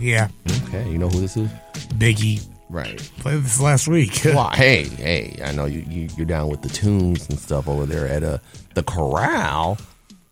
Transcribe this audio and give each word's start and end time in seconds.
Yeah. 0.00 0.28
Okay, 0.66 0.88
you 0.90 0.98
know 0.98 1.08
who 1.08 1.20
this 1.20 1.36
is? 1.36 1.50
Biggie 1.94 2.44
Right. 2.68 2.98
played 3.18 3.42
this 3.42 3.60
last 3.60 3.88
week. 3.88 4.20
Well, 4.24 4.50
hey, 4.50 4.84
hey, 4.84 5.40
I 5.44 5.50
know 5.52 5.64
you, 5.66 5.84
you 5.88 6.08
you're 6.16 6.26
down 6.26 6.48
with 6.48 6.62
the 6.62 6.68
tunes 6.68 7.28
and 7.28 7.38
stuff 7.38 7.68
over 7.68 7.84
there 7.84 8.06
at 8.08 8.22
uh, 8.22 8.38
the 8.74 8.82
Corral 8.84 9.76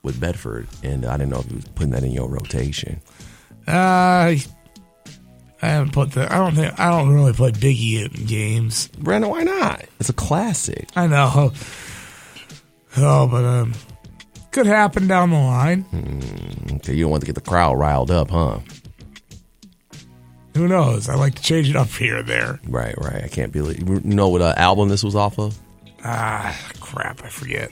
with 0.03 0.21
Bedford, 0.21 0.69
and 0.85 1.05
I 1.05 1.17
didn't 1.17 1.31
know 1.31 1.41
if 1.41 1.51
you 1.51 1.57
was 1.57 1.65
putting 1.75 1.91
that 1.91 2.05
in 2.05 2.13
your 2.13 2.29
rotation. 2.29 3.01
Uh, 3.67 4.37
I 5.61 5.67
haven't 5.67 5.93
put 5.93 6.13
the. 6.13 6.33
I 6.33 6.37
don't 6.39 6.55
think. 6.55 6.79
I 6.79 6.91
don't 6.91 7.13
really 7.13 7.33
play 7.33 7.51
Biggie 7.51 8.05
in 8.17 8.27
games. 8.27 8.87
Brandon, 8.99 9.29
why 9.31 9.43
not? 9.43 9.85
It's 9.99 10.09
a 10.09 10.13
classic. 10.13 10.89
I 10.97 11.07
know. 11.09 11.53
Oh, 12.97 13.29
but 13.29 13.45
um, 13.45 13.75
could 14.51 14.67
happen 14.67 15.07
down 15.07 15.31
the 15.31 15.37
line. 15.37 15.85
Okay, 16.77 16.95
you 16.95 17.03
don't 17.05 17.11
want 17.11 17.21
to 17.21 17.27
get 17.27 17.35
the 17.37 17.41
crowd 17.43 17.79
riled 17.79 18.11
up, 18.11 18.31
huh? 18.31 18.59
Who 20.59 20.67
knows? 20.67 21.09
I 21.09 21.15
like 21.15 21.37
to 21.37 21.43
change 21.43 21.71
it 21.71 21.77
up 21.77 21.87
here 21.89 22.17
and 22.19 22.27
there. 22.29 22.59
Right, 22.67 22.97
right. 22.99 23.23
I 23.23 23.29
can't 23.29 23.53
believe 23.53 23.89
you 23.89 24.01
know 24.03 24.29
what 24.29 24.43
uh, 24.43 24.55
album 24.57 24.89
this 24.89 25.05
was 25.05 25.15
off 25.15 25.39
of. 25.39 25.57
Ah, 26.05 26.59
crap! 26.81 27.23
I 27.25 27.29
forget. 27.29 27.71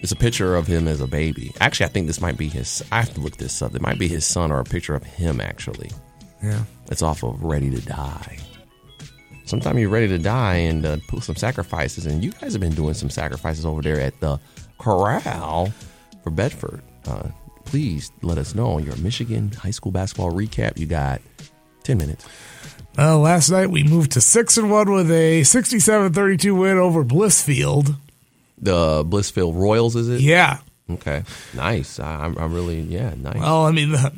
It's 0.00 0.12
a 0.12 0.16
picture 0.16 0.54
of 0.54 0.68
him 0.68 0.86
as 0.86 1.00
a 1.00 1.08
baby. 1.08 1.52
Actually, 1.60 1.86
I 1.86 1.88
think 1.88 2.06
this 2.06 2.20
might 2.20 2.38
be 2.38 2.46
his. 2.48 2.84
I 2.92 3.00
have 3.00 3.12
to 3.14 3.20
look 3.20 3.36
this 3.36 3.60
up. 3.62 3.74
It 3.74 3.82
might 3.82 3.98
be 3.98 4.06
his 4.06 4.24
son 4.24 4.52
or 4.52 4.60
a 4.60 4.64
picture 4.64 4.94
of 4.94 5.02
him. 5.02 5.40
Actually, 5.40 5.90
Yeah. 6.40 6.62
it's 6.88 7.02
off 7.02 7.24
of 7.24 7.42
Ready 7.42 7.68
to 7.70 7.80
Die. 7.80 8.38
Sometimes 9.44 9.80
you're 9.80 9.90
ready 9.90 10.06
to 10.06 10.18
die 10.18 10.54
and 10.54 10.86
uh, 10.86 10.98
put 11.08 11.24
some 11.24 11.34
sacrifices, 11.34 12.06
and 12.06 12.22
you 12.22 12.30
guys 12.30 12.52
have 12.52 12.60
been 12.60 12.74
doing 12.76 12.94
some 12.94 13.10
sacrifices 13.10 13.66
over 13.66 13.82
there 13.82 14.00
at 14.00 14.20
the 14.20 14.38
Corral 14.78 15.72
for 16.22 16.30
Bedford. 16.30 16.80
Uh, 17.08 17.28
please 17.64 18.12
let 18.22 18.38
us 18.38 18.54
know 18.54 18.70
on 18.70 18.84
your 18.84 18.94
Michigan 18.98 19.50
high 19.50 19.72
school 19.72 19.90
basketball 19.90 20.30
recap. 20.30 20.78
You 20.78 20.86
got 20.86 21.20
ten 21.90 21.98
minutes. 21.98 22.24
Uh, 22.96 23.18
last 23.18 23.50
night 23.50 23.70
we 23.70 23.82
moved 23.82 24.12
to 24.12 24.20
six 24.20 24.56
and 24.56 24.70
one 24.70 24.92
with 24.92 25.10
a 25.10 25.40
67-32 25.42 26.58
win 26.58 26.76
over 26.76 27.04
Blissfield. 27.04 27.94
The 28.58 29.04
Blissfield 29.04 29.54
Royals, 29.56 29.96
is 29.96 30.08
it? 30.08 30.20
Yeah. 30.20 30.58
Okay, 30.90 31.22
nice. 31.54 31.98
I, 32.00 32.24
I'm, 32.24 32.36
I'm 32.36 32.52
really 32.52 32.80
yeah, 32.80 33.14
nice. 33.16 33.36
Well, 33.36 33.64
I 33.64 33.70
mean, 33.72 33.92
the, 33.92 34.12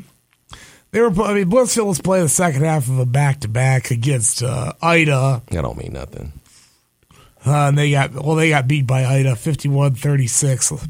they 0.91 1.01
were. 1.01 1.11
I 1.23 1.35
mean, 1.35 1.51
Blissfield 1.51 1.87
was 1.87 2.01
playing 2.01 2.25
the 2.25 2.29
second 2.31 2.63
half 2.65 2.89
of 2.89 2.99
a 2.99 3.07
back 3.07 3.41
to 3.41 3.49
back 3.49 3.91
against 3.91 4.43
uh, 4.43 4.73
Ida, 4.83 5.43
that 5.51 5.63
don't 5.63 5.77
mean 5.79 5.93
nothing. 5.93 6.33
uh, 7.47 7.69
and 7.69 7.79
they 7.79 7.91
got 7.91 8.13
well, 8.15 8.37
they 8.37 8.49
got 8.49 8.67
beat 8.67 8.87
by 8.87 9.05
Ida 9.05 9.33
51-36. 9.33 10.89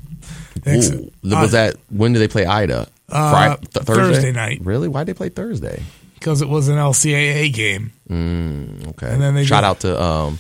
Next- 0.64 0.92
Ooh, 0.92 1.11
was 1.24 1.52
that 1.52 1.77
when 1.91 2.12
did 2.12 2.20
they 2.20 2.28
play 2.28 2.46
Ida? 2.46 2.86
Uh, 3.08 3.57
Fri- 3.57 3.67
th- 3.67 3.84
Thursday 3.84 4.33
night. 4.33 4.61
Really? 4.62 4.89
Why 4.89 5.02
did 5.05 5.14
they 5.14 5.18
play 5.18 5.28
Thursday? 5.30 5.83
Because 6.22 6.40
it 6.40 6.48
was 6.48 6.68
an 6.68 6.77
LCAA 6.77 7.52
game. 7.52 7.92
Okay. 8.10 9.12
And 9.12 9.20
then 9.20 9.34
they 9.34 9.44
shout 9.44 9.64
out 9.64 9.80
to 9.80 10.00
um, 10.00 10.38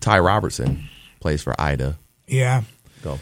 Ty 0.00 0.20
Robertson, 0.20 0.84
plays 1.20 1.42
for 1.42 1.60
Ida. 1.60 1.98
Yeah, 2.28 2.62
Go. 3.02 3.18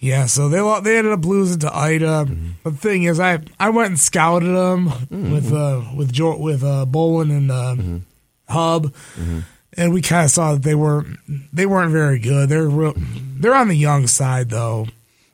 yeah. 0.00 0.26
So 0.26 0.48
they 0.48 0.58
they 0.82 0.98
ended 0.98 1.12
up 1.12 1.24
losing 1.24 1.60
to 1.60 1.74
Ida. 1.76 2.26
But 2.64 2.70
the 2.70 2.76
thing 2.78 3.04
is, 3.04 3.20
I 3.20 3.38
I 3.60 3.70
went 3.70 3.88
and 3.90 4.00
scouted 4.00 4.48
them 4.54 4.86
with 5.32 5.52
uh 5.52 5.82
with 5.96 6.12
jo- 6.12 6.38
with 6.38 6.64
uh 6.64 6.86
Bolin 6.88 7.30
and 7.30 7.50
uh, 7.50 7.76
Hub, 8.52 8.92
and 9.76 9.92
we 9.92 10.00
kind 10.02 10.24
of 10.24 10.30
saw 10.30 10.52
that 10.54 10.62
they 10.62 10.74
were 10.74 11.04
they 11.52 11.66
weren't 11.66 11.92
very 11.92 12.18
good. 12.18 12.48
They're 12.48 12.66
real, 12.66 12.94
they're 12.96 13.54
on 13.54 13.68
the 13.68 13.76
young 13.76 14.06
side 14.06 14.50
though. 14.50 14.86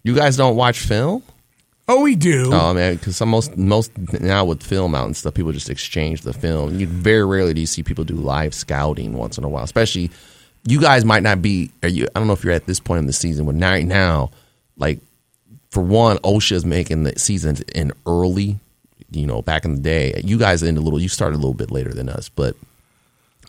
You 0.02 0.14
guys 0.14 0.36
don't 0.36 0.56
watch 0.56 0.80
film? 0.80 1.22
Oh, 1.88 2.02
we 2.02 2.14
do. 2.14 2.50
Oh 2.52 2.72
man, 2.72 2.94
because 2.94 3.20
most 3.22 3.56
most 3.56 3.96
now 4.20 4.44
with 4.44 4.62
film 4.62 4.94
out 4.94 5.06
and 5.06 5.16
stuff, 5.16 5.34
people 5.34 5.50
just 5.50 5.70
exchange 5.70 6.22
the 6.22 6.32
film. 6.32 6.78
You 6.78 6.86
very 6.86 7.24
rarely 7.24 7.52
do 7.52 7.60
you 7.60 7.66
see 7.66 7.82
people 7.82 8.04
do 8.04 8.14
live 8.14 8.54
scouting 8.54 9.14
once 9.14 9.38
in 9.38 9.44
a 9.44 9.48
while. 9.48 9.64
Especially, 9.64 10.10
you 10.64 10.80
guys 10.80 11.04
might 11.04 11.22
not 11.24 11.42
be. 11.42 11.72
Are 11.82 11.88
you? 11.88 12.06
I 12.14 12.20
don't 12.20 12.28
know 12.28 12.32
if 12.32 12.44
you're 12.44 12.52
at 12.52 12.66
this 12.66 12.78
point 12.78 13.00
in 13.00 13.06
the 13.06 13.12
season, 13.12 13.44
but 13.44 13.60
right 13.60 13.84
now, 13.84 14.30
like 14.76 15.00
for 15.70 15.82
one, 15.82 16.18
OSHA 16.18 16.52
is 16.52 16.64
making 16.64 17.02
the 17.02 17.18
seasons 17.18 17.60
in 17.74 17.92
early. 18.06 18.58
You 19.10 19.26
know, 19.26 19.42
back 19.42 19.64
in 19.64 19.74
the 19.74 19.80
day, 19.80 20.20
you 20.24 20.38
guys 20.38 20.62
in 20.62 20.76
a 20.76 20.80
little. 20.80 21.00
You 21.00 21.08
started 21.08 21.34
a 21.34 21.38
little 21.38 21.54
bit 21.54 21.72
later 21.72 21.92
than 21.92 22.08
us, 22.08 22.28
but 22.28 22.54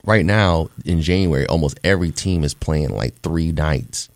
right 0.03 0.25
now 0.25 0.69
in 0.85 1.01
January, 1.01 1.45
almost 1.45 1.79
every 1.83 2.11
team 2.11 2.43
is 2.43 2.53
playing 2.55 2.89
like 2.89 3.19
three 3.21 3.51
nights. 3.51 4.09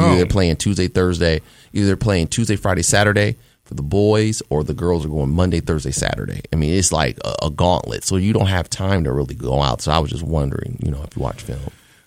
Either 0.00 0.16
they're 0.16 0.26
playing 0.26 0.56
Tuesday, 0.56 0.88
Thursday. 0.88 1.40
Either 1.72 1.86
they're 1.86 1.96
playing 1.96 2.28
Tuesday, 2.28 2.56
Friday, 2.56 2.82
Saturday 2.82 3.36
for 3.64 3.74
the 3.74 3.82
boys, 3.82 4.42
or 4.48 4.62
the 4.62 4.74
girls 4.74 5.04
are 5.04 5.08
going 5.08 5.30
Monday, 5.30 5.60
Thursday, 5.60 5.90
Saturday. 5.90 6.40
I 6.52 6.56
mean, 6.56 6.72
it's 6.72 6.92
like 6.92 7.18
a, 7.24 7.46
a 7.46 7.50
gauntlet, 7.50 8.04
so 8.04 8.16
you 8.16 8.32
don't 8.32 8.46
have 8.46 8.70
time 8.70 9.04
to 9.04 9.12
really 9.12 9.34
go 9.34 9.60
out. 9.60 9.82
So 9.82 9.92
I 9.92 9.98
was 9.98 10.10
just 10.10 10.22
wondering, 10.22 10.78
you 10.84 10.90
know, 10.90 11.02
if 11.02 11.16
you 11.16 11.22
watch 11.22 11.42
film. 11.42 11.60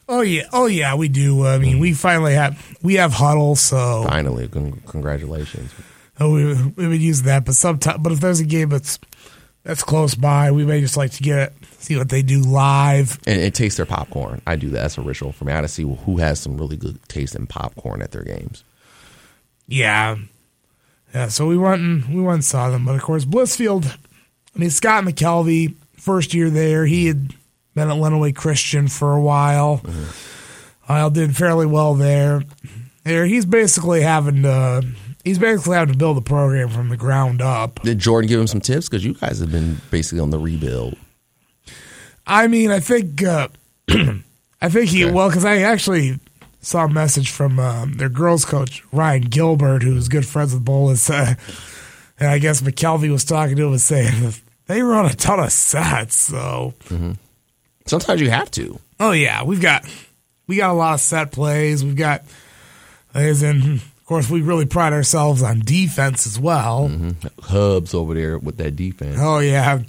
Oh 0.07 0.21
yeah, 0.21 0.43
oh 0.53 0.65
yeah, 0.65 0.95
we 0.95 1.07
do. 1.07 1.45
I 1.45 1.59
mean, 1.59 1.73
mm-hmm. 1.73 1.81
we 1.81 1.93
finally 1.93 2.33
have 2.33 2.77
we 2.81 2.95
have 2.95 3.11
Hudl, 3.11 3.55
so 3.55 4.05
Finally, 4.07 4.47
con- 4.47 4.81
congratulations. 4.87 5.71
oh, 6.19 6.33
we 6.33 6.53
we 6.75 6.87
would 6.87 7.01
use 7.01 7.23
that. 7.23 7.45
But 7.45 7.53
sometimes, 7.53 7.99
but 8.01 8.13
if 8.13 8.19
there's 8.19 8.39
a 8.39 8.45
game 8.45 8.69
that's 8.69 8.97
that's 9.63 9.83
close 9.83 10.15
by, 10.15 10.51
we 10.51 10.65
may 10.65 10.81
just 10.81 10.97
like 10.97 11.11
to 11.11 11.23
get 11.23 11.53
see 11.79 11.97
what 11.97 12.09
they 12.09 12.21
do 12.21 12.41
live. 12.41 13.19
And, 13.25 13.39
and 13.41 13.53
taste 13.53 13.77
their 13.77 13.85
popcorn. 13.85 14.41
I 14.45 14.55
do 14.55 14.69
that. 14.69 14.81
That's 14.81 14.97
a 14.97 15.01
ritual 15.01 15.31
for 15.31 15.45
me. 15.45 15.53
I 15.53 15.61
to 15.61 15.67
see 15.67 15.83
who 15.83 16.17
has 16.17 16.39
some 16.39 16.57
really 16.57 16.77
good 16.77 17.01
taste 17.07 17.35
in 17.35 17.47
popcorn 17.47 18.01
at 18.01 18.11
their 18.11 18.23
games. 18.23 18.63
Yeah, 19.67 20.17
yeah. 21.13 21.27
So 21.27 21.47
we 21.47 21.57
went 21.57 21.81
and 21.81 22.15
we 22.15 22.21
went 22.21 22.35
and 22.35 22.45
saw 22.45 22.69
them, 22.69 22.85
but 22.85 22.95
of 22.95 23.01
course 23.01 23.25
Blissfield. 23.25 23.85
I 24.55 24.59
mean, 24.59 24.71
Scott 24.71 25.03
McKelvey, 25.03 25.75
first 25.93 26.33
year 26.33 26.49
there, 26.49 26.85
he 26.85 27.05
had 27.05 27.33
been 27.75 27.89
at 27.89 27.97
Lenawee 27.97 28.35
Christian 28.35 28.87
for 28.87 29.13
a 29.13 29.21
while. 29.21 29.81
I 30.87 31.07
did 31.09 31.35
fairly 31.35 31.67
well 31.67 31.93
there. 31.93 32.43
There, 33.03 33.25
he's 33.25 33.45
basically 33.45 34.01
having 34.01 34.43
to. 34.43 34.85
He's 35.23 35.37
basically 35.39 35.75
having 35.75 35.93
to 35.93 35.97
build 35.97 36.17
the 36.17 36.21
program 36.21 36.69
from 36.69 36.89
the 36.89 36.97
ground 36.97 37.41
up. 37.41 37.81
Did 37.83 37.99
Jordan 37.99 38.27
give 38.29 38.39
him 38.39 38.47
some 38.47 38.61
tips? 38.61 38.87
Because 38.87 39.03
you 39.03 39.13
guys 39.13 39.39
have 39.39 39.51
been 39.51 39.77
basically 39.91 40.19
on 40.21 40.29
the 40.29 40.39
rebuild. 40.39 40.95
I 42.25 42.47
mean, 42.47 42.71
I 42.71 42.79
think, 42.79 43.21
uh, 43.23 43.47
I 43.89 44.69
think 44.69 44.89
he 44.89 45.03
Okay. 45.05 45.13
well 45.13 45.29
because 45.29 45.45
I 45.45 45.57
actually 45.59 46.19
saw 46.61 46.85
a 46.85 46.89
message 46.89 47.31
from 47.31 47.59
um, 47.59 47.93
their 47.93 48.09
girls 48.09 48.45
coach 48.45 48.83
Ryan 48.91 49.23
Gilbert, 49.23 49.83
who's 49.83 50.07
good 50.09 50.25
friends 50.25 50.53
with 50.53 50.63
Bolus, 50.65 51.09
uh, 51.09 51.35
and 52.19 52.29
I 52.29 52.37
guess 52.39 52.61
McKelvey 52.61 53.09
was 53.11 53.23
talking 53.25 53.55
to 53.55 53.65
him 53.65 53.71
and 53.71 53.81
saying 53.81 54.33
they 54.67 54.81
run 54.81 55.05
a 55.05 55.13
ton 55.13 55.39
of 55.39 55.51
sets. 55.51 56.15
So, 56.17 56.73
Sometimes 57.85 58.21
you 58.21 58.29
have 58.29 58.51
to. 58.51 58.79
oh 58.99 59.11
yeah, 59.11 59.43
we've 59.43 59.61
got 59.61 59.85
we 60.47 60.57
got 60.57 60.71
a 60.71 60.73
lot 60.73 60.93
of 60.95 61.01
set 61.01 61.31
plays. 61.31 61.83
We've 61.83 61.95
got, 61.95 62.23
as 63.13 63.41
in, 63.41 63.79
course, 64.09 64.29
we 64.29 64.41
really 64.41 64.65
pride 64.65 64.91
ourselves 64.91 65.43
on 65.43 65.59
defense 65.59 66.25
as 66.25 66.39
well. 66.39 66.89
Mm-hmm. 66.89 67.43
Hubs 67.43 67.93
over 67.93 68.15
there 68.15 68.39
with 68.39 68.57
that 68.57 68.75
defense. 68.75 69.17
Oh 69.19 69.37
yeah, 69.37 69.83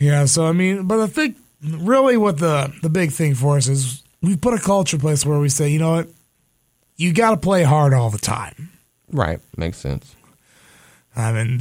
yeah. 0.00 0.24
So 0.24 0.46
I 0.46 0.52
mean, 0.52 0.86
but 0.86 0.98
I 0.98 1.06
think 1.06 1.36
really 1.62 2.16
what 2.16 2.38
the 2.38 2.72
the 2.82 2.88
big 2.88 3.12
thing 3.12 3.34
for 3.34 3.58
us 3.58 3.68
is 3.68 4.02
we 4.22 4.36
put 4.36 4.54
a 4.54 4.58
culture 4.58 4.98
place 4.98 5.26
where 5.26 5.38
we 5.38 5.50
say, 5.50 5.68
you 5.68 5.78
know 5.78 5.92
what, 5.92 6.08
you 6.96 7.12
got 7.12 7.32
to 7.32 7.36
play 7.36 7.62
hard 7.62 7.92
all 7.92 8.08
the 8.08 8.18
time. 8.18 8.70
Right. 9.10 9.40
Makes 9.56 9.76
sense. 9.76 10.16
I 11.14 11.30
mean, 11.32 11.60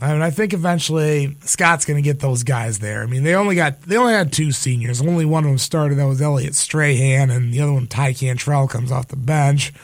I 0.00 0.12
mean, 0.14 0.22
I 0.22 0.30
think 0.30 0.54
eventually 0.54 1.36
Scott's 1.40 1.84
going 1.84 2.02
to 2.02 2.02
get 2.02 2.20
those 2.20 2.42
guys 2.42 2.78
there. 2.78 3.02
I 3.02 3.06
mean, 3.06 3.22
they 3.22 3.34
only 3.34 3.54
got 3.54 3.82
they 3.82 3.98
only 3.98 4.14
had 4.14 4.32
two 4.32 4.50
seniors. 4.50 5.02
Only 5.02 5.26
one 5.26 5.44
of 5.44 5.50
them 5.50 5.58
started. 5.58 5.98
That 5.98 6.06
was 6.06 6.22
Elliot 6.22 6.54
Strahan, 6.54 7.28
and 7.28 7.52
the 7.52 7.60
other 7.60 7.74
one 7.74 7.86
Ty 7.86 8.14
Cantrell 8.14 8.66
comes 8.66 8.90
off 8.90 9.08
the 9.08 9.16
bench. 9.16 9.74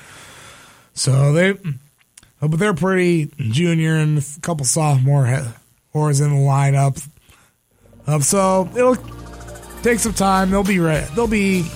So 0.98 1.32
they, 1.32 1.52
but 2.40 2.58
they're 2.58 2.74
pretty 2.74 3.30
junior 3.36 3.94
and 3.94 4.18
a 4.18 4.40
couple 4.40 4.66
sophomore 4.66 5.26
whores 5.94 6.20
in 6.20 6.30
the 6.30 6.40
lineup. 6.40 7.06
Um, 8.08 8.20
so 8.20 8.68
it'll 8.74 8.96
take 9.82 10.00
some 10.00 10.12
time. 10.12 10.50
They'll 10.50 10.64
be 10.64 10.80
right. 10.80 11.06
They'll 11.14 11.28
be 11.28 11.70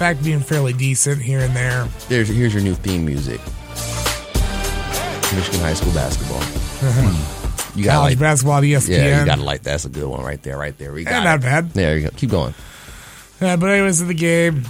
back 0.00 0.18
to 0.18 0.24
being 0.24 0.40
fairly 0.40 0.72
decent 0.72 1.22
here 1.22 1.38
and 1.40 1.54
there. 1.54 1.86
There's 2.08 2.28
here's 2.28 2.52
your 2.52 2.62
new 2.64 2.74
theme 2.74 3.04
music. 3.06 3.40
Michigan 5.32 5.60
high 5.60 5.74
school 5.74 5.92
basketball. 5.92 6.42
you 7.76 7.84
got 7.84 7.92
College 7.98 8.12
like 8.14 8.18
basketball 8.18 8.56
at 8.58 8.64
ESPN. 8.64 8.88
yeah, 8.88 9.20
you 9.20 9.26
got 9.26 9.36
to 9.36 9.44
like 9.44 9.62
that's 9.62 9.84
a 9.84 9.88
good 9.88 10.08
one 10.08 10.24
right 10.24 10.42
there, 10.42 10.58
right 10.58 10.76
there. 10.76 10.92
We 10.92 11.04
got 11.04 11.20
Eh, 11.20 11.24
not 11.24 11.40
bad. 11.40 11.70
There 11.70 11.96
you 11.96 12.08
go. 12.08 12.16
Keep 12.16 12.30
going. 12.30 12.54
Yeah, 13.40 13.54
but 13.54 13.70
anyways, 13.70 14.00
in 14.00 14.08
the 14.08 14.14
game, 14.14 14.64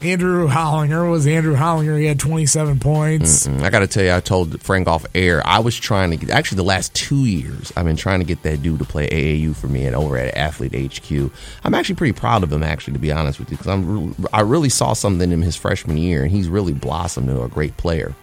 Andrew 0.00 0.46
Hollinger 0.46 1.10
was 1.10 1.26
Andrew 1.26 1.56
Hollinger. 1.56 1.98
He 1.98 2.04
had 2.06 2.20
27 2.20 2.78
points. 2.78 3.48
Mm, 3.48 3.62
I 3.62 3.70
got 3.70 3.80
to 3.80 3.88
tell 3.88 4.04
you, 4.04 4.12
I 4.12 4.20
told 4.20 4.60
Frank 4.62 4.86
off 4.86 5.04
air. 5.12 5.44
I 5.44 5.58
was 5.58 5.76
trying 5.76 6.10
to 6.10 6.16
get 6.16 6.30
actually 6.30 6.56
the 6.56 6.62
last 6.62 6.94
two 6.94 7.24
years. 7.24 7.72
I've 7.76 7.84
been 7.84 7.96
trying 7.96 8.20
to 8.20 8.24
get 8.24 8.44
that 8.44 8.62
dude 8.62 8.78
to 8.78 8.84
play 8.84 9.08
AAU 9.08 9.56
for 9.56 9.66
me 9.66 9.86
and 9.86 9.96
over 9.96 10.16
at 10.16 10.36
Athlete 10.36 10.72
HQ. 10.94 11.32
I'm 11.64 11.74
actually 11.74 11.96
pretty 11.96 12.12
proud 12.12 12.44
of 12.44 12.52
him, 12.52 12.62
actually, 12.62 12.92
to 12.92 13.00
be 13.00 13.10
honest 13.10 13.40
with 13.40 13.50
you, 13.50 13.56
because 13.56 13.72
I'm 13.72 14.06
re- 14.12 14.14
I 14.32 14.42
really 14.42 14.68
saw 14.68 14.92
something 14.92 15.32
in 15.32 15.42
his 15.42 15.56
freshman 15.56 15.96
year, 15.96 16.22
and 16.22 16.30
he's 16.30 16.48
really 16.48 16.72
blossomed 16.74 17.28
into 17.28 17.42
a 17.42 17.48
great 17.48 17.76
player. 17.76 18.14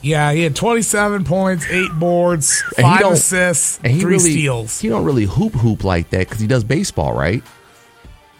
Yeah, 0.00 0.32
he 0.32 0.42
had 0.42 0.56
27 0.56 1.24
points, 1.24 1.66
eight 1.68 1.90
boards, 1.98 2.62
five 2.78 3.00
don't- 3.00 3.12
assists, 3.14 3.78
And 3.84 4.00
three 4.00 4.12
really 4.16 4.30
steals. 4.30 4.80
he 4.80 4.88
don't 4.88 5.04
really 5.04 5.24
hoop 5.24 5.52
hoop 5.52 5.84
like 5.84 6.08
that 6.10 6.20
because 6.20 6.40
he 6.40 6.46
does 6.46 6.64
baseball, 6.64 7.12
right? 7.12 7.42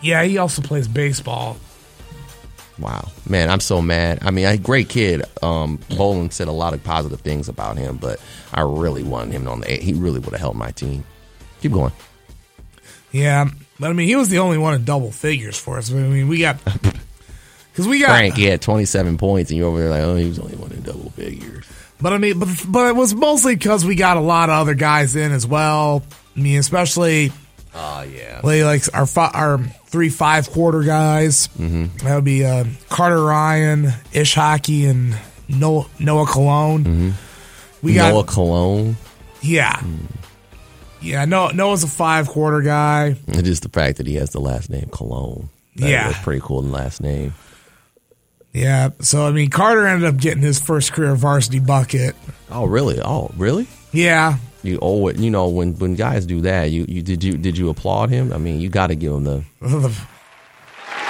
Yeah, 0.00 0.22
he 0.24 0.38
also 0.38 0.62
plays 0.62 0.88
baseball. 0.88 1.58
Wow, 2.78 3.08
man, 3.28 3.50
I'm 3.50 3.60
so 3.60 3.80
mad. 3.80 4.18
I 4.22 4.30
mean, 4.30 4.44
a 4.44 4.58
great 4.58 4.90
kid. 4.90 5.22
Um, 5.42 5.78
Boland 5.96 6.32
said 6.34 6.46
a 6.48 6.52
lot 6.52 6.74
of 6.74 6.84
positive 6.84 7.20
things 7.20 7.48
about 7.48 7.78
him, 7.78 7.96
but 7.96 8.20
I 8.52 8.60
really 8.60 9.02
wanted 9.02 9.32
him 9.32 9.48
on 9.48 9.60
the. 9.60 9.68
He 9.68 9.94
really 9.94 10.20
would 10.20 10.32
have 10.32 10.40
helped 10.40 10.58
my 10.58 10.72
team. 10.72 11.04
Keep 11.62 11.72
going. 11.72 11.92
Yeah, 13.12 13.48
but 13.80 13.90
I 13.90 13.92
mean, 13.94 14.08
he 14.08 14.16
was 14.16 14.28
the 14.28 14.40
only 14.40 14.58
one 14.58 14.74
in 14.74 14.84
double 14.84 15.10
figures 15.10 15.58
for 15.58 15.78
us. 15.78 15.90
I 15.90 15.94
mean, 15.94 16.28
we 16.28 16.40
got 16.40 16.62
because 17.72 17.88
we 17.88 18.00
got 18.00 18.08
Frank, 18.08 18.34
he 18.34 18.44
had 18.44 18.60
27 18.60 19.16
points, 19.16 19.50
and 19.50 19.58
you're 19.58 19.68
over 19.68 19.80
there 19.80 19.90
like, 19.90 20.02
oh, 20.02 20.16
he 20.16 20.28
was 20.28 20.38
only 20.38 20.56
one 20.56 20.72
in 20.72 20.82
double 20.82 21.10
figures. 21.10 21.64
But 21.98 22.12
I 22.12 22.18
mean, 22.18 22.38
but 22.38 22.48
but 22.68 22.88
it 22.88 22.96
was 22.96 23.14
mostly 23.14 23.54
because 23.54 23.86
we 23.86 23.94
got 23.94 24.18
a 24.18 24.20
lot 24.20 24.50
of 24.50 24.56
other 24.56 24.74
guys 24.74 25.16
in 25.16 25.32
as 25.32 25.46
well. 25.46 26.02
I 26.36 26.40
mean, 26.40 26.58
especially 26.58 27.32
Oh 27.78 28.02
yeah. 28.02 28.40
like, 28.42 28.62
like 28.62 28.82
our 28.94 29.04
fi- 29.06 29.30
our 29.34 29.58
three 29.86 30.08
five 30.08 30.48
quarter 30.50 30.82
guys. 30.82 31.48
Mm-hmm. 31.58 32.06
That 32.06 32.14
would 32.14 32.24
be 32.24 32.44
uh, 32.44 32.64
Carter 32.88 33.22
Ryan, 33.22 33.92
Ish 34.12 34.34
Hockey, 34.34 34.86
and 34.86 35.14
Noah 35.48 35.86
Noah 36.00 36.26
Cologne. 36.26 37.12
We 37.82 37.94
got 37.94 38.12
Noah 38.14 38.24
Cologne. 38.24 38.96
yeah, 39.42 39.82
yeah. 41.02 41.24
Noah 41.26 41.52
Noah's 41.52 41.84
a 41.84 41.88
five 41.88 42.28
quarter 42.28 42.62
guy. 42.62 43.16
It 43.28 43.46
is 43.46 43.60
the 43.60 43.68
fact 43.68 43.98
that 43.98 44.06
he 44.06 44.14
has 44.14 44.30
the 44.30 44.40
last 44.40 44.70
name 44.70 44.88
Cologne. 44.90 45.50
That- 45.76 45.88
Yeah. 45.90 46.08
that's 46.10 46.24
pretty 46.24 46.40
cool. 46.42 46.62
The 46.62 46.70
last 46.72 47.02
name. 47.02 47.34
Yeah. 48.52 48.90
So 49.00 49.26
I 49.26 49.32
mean, 49.32 49.50
Carter 49.50 49.86
ended 49.86 50.08
up 50.08 50.16
getting 50.18 50.42
his 50.42 50.58
first 50.58 50.92
career 50.92 51.14
varsity 51.14 51.58
bucket. 51.60 52.16
Oh 52.50 52.64
really? 52.64 52.98
Oh 53.00 53.30
really? 53.36 53.66
Yeah. 53.92 54.38
You 54.66 54.78
owe 54.82 55.06
it. 55.08 55.16
You 55.18 55.30
know 55.30 55.48
when 55.48 55.74
when 55.78 55.94
guys 55.94 56.26
do 56.26 56.40
that, 56.42 56.70
you 56.70 56.84
you 56.88 57.02
did 57.02 57.22
you 57.24 57.36
did 57.38 57.56
you 57.56 57.68
applaud 57.70 58.10
him? 58.10 58.32
I 58.32 58.38
mean, 58.38 58.60
you 58.60 58.68
got 58.68 58.88
to 58.88 58.94
give 58.94 59.12
him 59.12 59.24
the. 59.24 59.44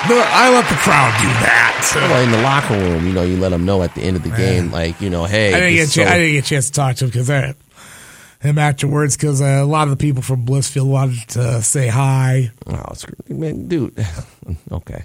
I 0.09 0.51
let 0.53 0.69
the 0.69 0.75
crowd 0.77 1.13
do 1.21 1.27
that. 1.27 1.63
Well, 1.95 2.23
in 2.23 2.31
the 2.31 2.43
locker 2.43 2.75
room, 2.75 3.07
you 3.07 3.13
know, 3.13 3.23
you 3.23 3.37
let 3.37 3.49
them 3.51 3.65
know 3.65 3.83
at 3.83 3.95
the 3.95 4.03
end 4.03 4.17
of 4.17 4.23
the 4.23 4.31
game, 4.31 4.71
like 4.71 5.01
you 5.01 5.11
know, 5.11 5.25
hey, 5.25 5.55
I 5.55 5.61
didn't 5.61 5.75
get 5.75 5.81
this 5.83 5.91
a 5.93 5.95
chance, 5.95 6.09
so- 6.09 6.15
I 6.15 6.19
didn't 6.19 6.33
get 6.33 6.45
a 6.45 6.49
chance 6.49 6.67
to 6.67 6.73
talk 6.73 6.97
to 6.97 7.05
him 7.05 7.11
because 7.11 7.55
him 8.41 8.59
afterwards 8.59 9.17
because 9.17 9.41
uh, 9.41 9.45
a 9.45 9.65
lot 9.65 9.85
of 9.85 9.91
the 9.91 9.97
people 9.97 10.23
from 10.23 10.45
Blissfield 10.47 10.87
wanted 10.87 11.27
to 11.31 11.63
say 11.63 11.89
hi. 11.89 12.51
Oh, 12.67 12.93
screw, 12.95 13.15
man, 13.29 13.67
dude. 13.69 13.99
okay, 14.73 15.05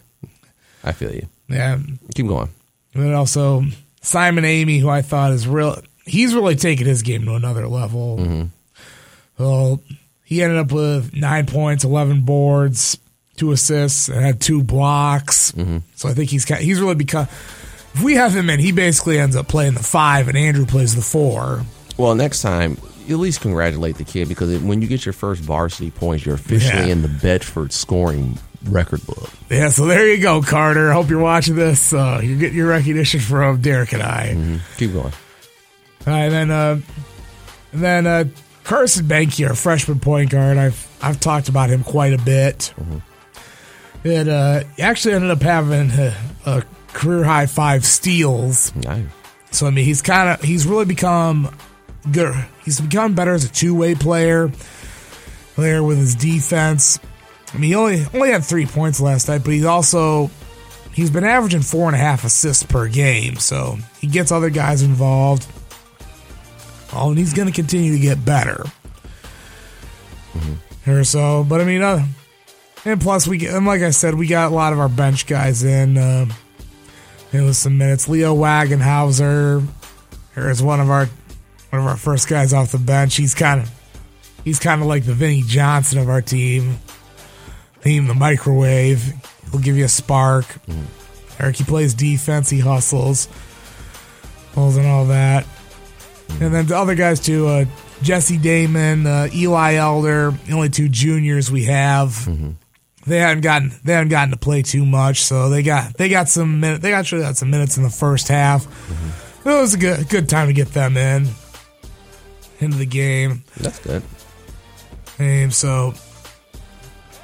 I 0.83 0.91
feel 0.91 1.13
you. 1.13 1.27
Yeah, 1.47 1.79
Keep 2.15 2.27
going. 2.27 2.49
but 2.93 3.13
also 3.13 3.63
Simon 4.01 4.45
Amy, 4.45 4.79
who 4.79 4.89
I 4.89 5.01
thought 5.01 5.31
is 5.31 5.47
real. 5.47 5.81
He's 6.11 6.35
really 6.35 6.55
taken 6.55 6.85
his 6.87 7.01
game 7.03 7.23
to 7.25 7.35
another 7.35 7.67
level. 7.67 8.17
Mm-hmm. 8.17 8.43
Well, 9.43 9.81
he 10.25 10.43
ended 10.43 10.59
up 10.59 10.71
with 10.71 11.13
nine 11.15 11.45
points, 11.45 11.83
eleven 11.83 12.21
boards, 12.21 12.97
two 13.37 13.51
assists, 13.51 14.09
and 14.09 14.23
had 14.23 14.41
two 14.41 14.63
blocks. 14.63 15.51
Mm-hmm. 15.53 15.77
So 15.95 16.09
I 16.09 16.13
think 16.13 16.29
he's 16.29 16.45
kind 16.45 16.61
he's 16.61 16.79
really 16.81 16.95
become. 16.95 17.27
If 17.93 18.03
we 18.03 18.15
have 18.15 18.33
him 18.35 18.49
in, 18.49 18.59
he 18.59 18.71
basically 18.71 19.19
ends 19.19 19.35
up 19.35 19.47
playing 19.47 19.73
the 19.73 19.83
five, 19.83 20.27
and 20.27 20.37
Andrew 20.37 20.65
plays 20.65 20.95
the 20.95 21.01
four. 21.01 21.63
Well, 21.97 22.15
next 22.15 22.41
time, 22.41 22.77
at 23.09 23.15
least 23.17 23.41
congratulate 23.41 23.97
the 23.97 24.05
kid 24.05 24.29
because 24.29 24.61
when 24.61 24.81
you 24.81 24.87
get 24.87 25.05
your 25.05 25.13
first 25.13 25.41
varsity 25.41 25.91
points, 25.91 26.25
you're 26.25 26.35
officially 26.35 26.87
Yeah. 26.87 26.93
in 26.93 27.01
the 27.01 27.09
Bedford 27.09 27.73
scoring 27.73 28.37
record 28.65 29.05
book. 29.05 29.29
Yeah, 29.49 29.69
so 29.69 29.85
there 29.85 30.07
you 30.07 30.21
go, 30.21 30.41
Carter. 30.41 30.91
Hope 30.93 31.09
you're 31.09 31.19
watching 31.19 31.55
this. 31.55 31.91
Uh, 31.93 32.21
you're 32.23 32.37
getting 32.37 32.57
your 32.57 32.69
recognition 32.69 33.19
from 33.19 33.59
Derek 33.61 33.91
and 33.91 34.03
I. 34.03 34.33
Mm-hmm. 34.35 34.57
Keep 34.77 34.93
going. 34.93 35.11
All 36.07 36.13
right, 36.13 36.29
then, 36.29 36.49
uh, 36.49 36.81
and 37.73 37.81
then 37.81 38.07
uh, 38.07 38.25
Carson 38.63 39.05
Bankier, 39.05 39.55
freshman 39.57 39.99
point 39.99 40.29
guard. 40.29 40.57
I've 40.57 40.87
I've 41.01 41.19
talked 41.19 41.49
about 41.49 41.69
him 41.69 41.83
quite 41.83 42.13
a 42.13 42.17
bit. 42.17 42.73
It 44.03 44.27
uh, 44.27 44.63
he 44.75 44.81
actually 44.81 45.15
ended 45.15 45.31
up 45.31 45.41
having 45.41 45.91
a, 45.91 46.15
a 46.45 46.63
career 46.87 47.23
high 47.23 47.45
five 47.45 47.85
steals. 47.85 48.75
Nice. 48.75 49.05
So 49.51 49.67
I 49.67 49.69
mean, 49.69 49.85
he's 49.85 50.01
kind 50.01 50.29
of 50.29 50.41
he's 50.41 50.65
really 50.65 50.85
become 50.85 51.55
good. 52.11 52.33
He's 52.63 52.79
become 52.79 53.13
better 53.13 53.33
as 53.33 53.43
a 53.43 53.49
two 53.49 53.75
way 53.75 53.95
player. 53.95 54.51
Player 55.55 55.83
with 55.83 55.97
his 55.97 56.15
defense. 56.15 56.97
I 57.53 57.57
mean, 57.57 57.69
he 57.69 57.75
only 57.75 58.05
only 58.13 58.31
had 58.31 58.43
three 58.43 58.65
points 58.65 59.01
last 59.01 59.27
night, 59.27 59.43
but 59.43 59.51
he's 59.53 59.65
also 59.65 60.31
he's 60.93 61.11
been 61.11 61.23
averaging 61.23 61.61
four 61.61 61.87
and 61.87 61.95
a 61.95 61.99
half 61.99 62.23
assists 62.23 62.63
per 62.63 62.87
game. 62.87 63.35
So 63.35 63.77
he 63.99 64.07
gets 64.07 64.31
other 64.31 64.49
guys 64.49 64.81
involved. 64.81 65.45
Oh, 66.93 67.09
and 67.09 67.17
he's 67.17 67.33
going 67.33 67.47
to 67.47 67.53
continue 67.53 67.93
to 67.93 67.99
get 67.99 68.23
better. 68.23 68.63
Or 70.87 71.03
so, 71.03 71.45
but 71.47 71.61
I 71.61 71.63
mean, 71.65 71.81
uh, 71.81 72.05
and 72.85 72.99
plus 72.99 73.27
we 73.27 73.37
get, 73.37 73.53
and 73.53 73.65
like 73.65 73.81
I 73.81 73.91
said, 73.91 74.15
we 74.15 74.27
got 74.27 74.51
a 74.51 74.55
lot 74.55 74.73
of 74.73 74.79
our 74.79 74.89
bench 74.89 75.27
guys 75.27 75.63
in. 75.63 75.97
Uh, 75.97 76.25
it 77.31 77.41
was 77.41 77.57
some 77.57 77.77
minutes. 77.77 78.09
Leo 78.09 78.35
Wagenhauser 78.35 79.65
is 80.35 80.63
one 80.63 80.79
of 80.79 80.89
our 80.89 81.05
one 81.69 81.81
of 81.81 81.87
our 81.87 81.97
first 81.97 82.27
guys 82.27 82.53
off 82.53 82.71
the 82.71 82.79
bench. 82.79 83.15
He's 83.15 83.35
kind 83.35 83.61
of 83.61 83.71
he's 84.43 84.59
kind 84.59 84.81
of 84.81 84.87
like 84.87 85.05
the 85.05 85.13
Vinny 85.13 85.43
Johnson 85.45 85.99
of 85.99 86.09
our 86.09 86.21
team. 86.21 86.79
Team 87.83 88.07
the 88.07 88.15
microwave. 88.15 89.13
He'll 89.51 89.61
give 89.61 89.77
you 89.77 89.85
a 89.85 89.89
spark. 89.89 90.45
Eric, 91.39 91.55
he 91.57 91.63
plays 91.63 91.93
defense. 91.93 92.49
He 92.49 92.59
hustles, 92.59 93.27
pulls 94.53 94.77
and 94.77 94.87
all 94.87 95.05
that. 95.05 95.45
And 96.39 96.53
then 96.53 96.65
the 96.65 96.77
other 96.77 96.95
guys 96.95 97.19
too. 97.19 97.47
Uh, 97.47 97.65
Jesse 98.01 98.37
Damon, 98.37 99.05
uh, 99.05 99.27
Eli 99.33 99.75
Elder, 99.75 100.31
the 100.45 100.53
only 100.53 100.69
two 100.69 100.89
juniors 100.89 101.51
we 101.51 101.65
have 101.65 102.27
they 103.05 103.19
haven't 103.19 103.41
gotten 103.41 103.71
they 103.83 103.93
hadn't 103.93 104.09
gotten 104.09 104.31
to 104.31 104.37
play 104.37 104.61
too 104.61 104.85
much, 104.85 105.23
so 105.23 105.49
they 105.49 105.63
got 105.63 105.95
they 105.95 106.09
got 106.09 106.29
some 106.29 106.59
minute 106.59 106.81
they 106.81 106.91
got 106.91 107.05
sure 107.05 107.19
got 107.19 107.37
some 107.37 107.49
minutes 107.49 107.77
in 107.77 107.83
the 107.83 107.89
first 107.89 108.27
half. 108.27 108.65
It 109.45 109.49
was 109.49 109.73
a 109.73 109.77
good 109.77 110.07
good 110.09 110.29
time 110.29 110.47
to 110.47 110.53
get 110.53 110.69
them 110.69 110.97
in 110.97 111.27
into 112.59 112.77
the 112.77 112.85
game. 112.85 113.43
That's 113.57 113.79
good. 113.79 114.03
And 115.17 115.53
so, 115.53 115.93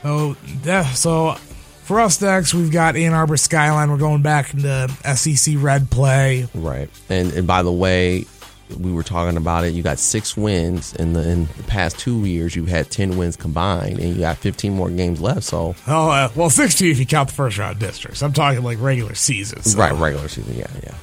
oh, 0.03 0.35
that, 0.63 0.95
so 0.95 1.33
for 1.83 1.99
us 1.99 2.21
next, 2.21 2.53
we've 2.53 2.71
got 2.71 2.95
Ann 2.95 3.13
Arbor 3.13 3.37
Skyline. 3.37 3.89
We're 3.89 3.97
going 3.97 4.21
back 4.21 4.53
into 4.53 4.87
SEC 5.15 5.55
Red 5.57 5.89
play. 5.89 6.47
Right. 6.53 6.89
And 7.09 7.31
and 7.33 7.45
by 7.45 7.61
the 7.61 7.71
way, 7.71 8.25
we 8.79 8.91
were 8.91 9.03
talking 9.03 9.37
about 9.37 9.63
it. 9.65 9.73
You 9.73 9.83
got 9.83 9.99
six 9.99 10.35
wins 10.35 10.93
in 10.95 11.13
the 11.13 11.27
in 11.29 11.45
the 11.57 11.63
past 11.63 11.97
two 11.99 12.25
years. 12.25 12.55
You've 12.55 12.67
had 12.67 12.89
ten 12.89 13.17
wins 13.17 13.35
combined, 13.37 13.99
and 13.99 14.13
you 14.13 14.19
got 14.19 14.37
fifteen 14.37 14.73
more 14.73 14.89
games 14.89 15.21
left. 15.21 15.43
So 15.43 15.75
Oh, 15.87 16.09
uh, 16.09 16.29
well, 16.35 16.49
16 16.49 16.91
if 16.91 16.99
you 16.99 17.05
count 17.05 17.29
the 17.29 17.35
first 17.35 17.57
round 17.57 17.79
districts. 17.79 18.21
I'm 18.21 18.33
talking 18.33 18.63
like 18.63 18.79
regular 18.81 19.15
season. 19.15 19.61
so- 19.63 19.79
right, 19.79 19.93
regular 19.93 20.27
season. 20.27 20.55
Yeah, 20.57 20.67
yeah. 20.83 20.95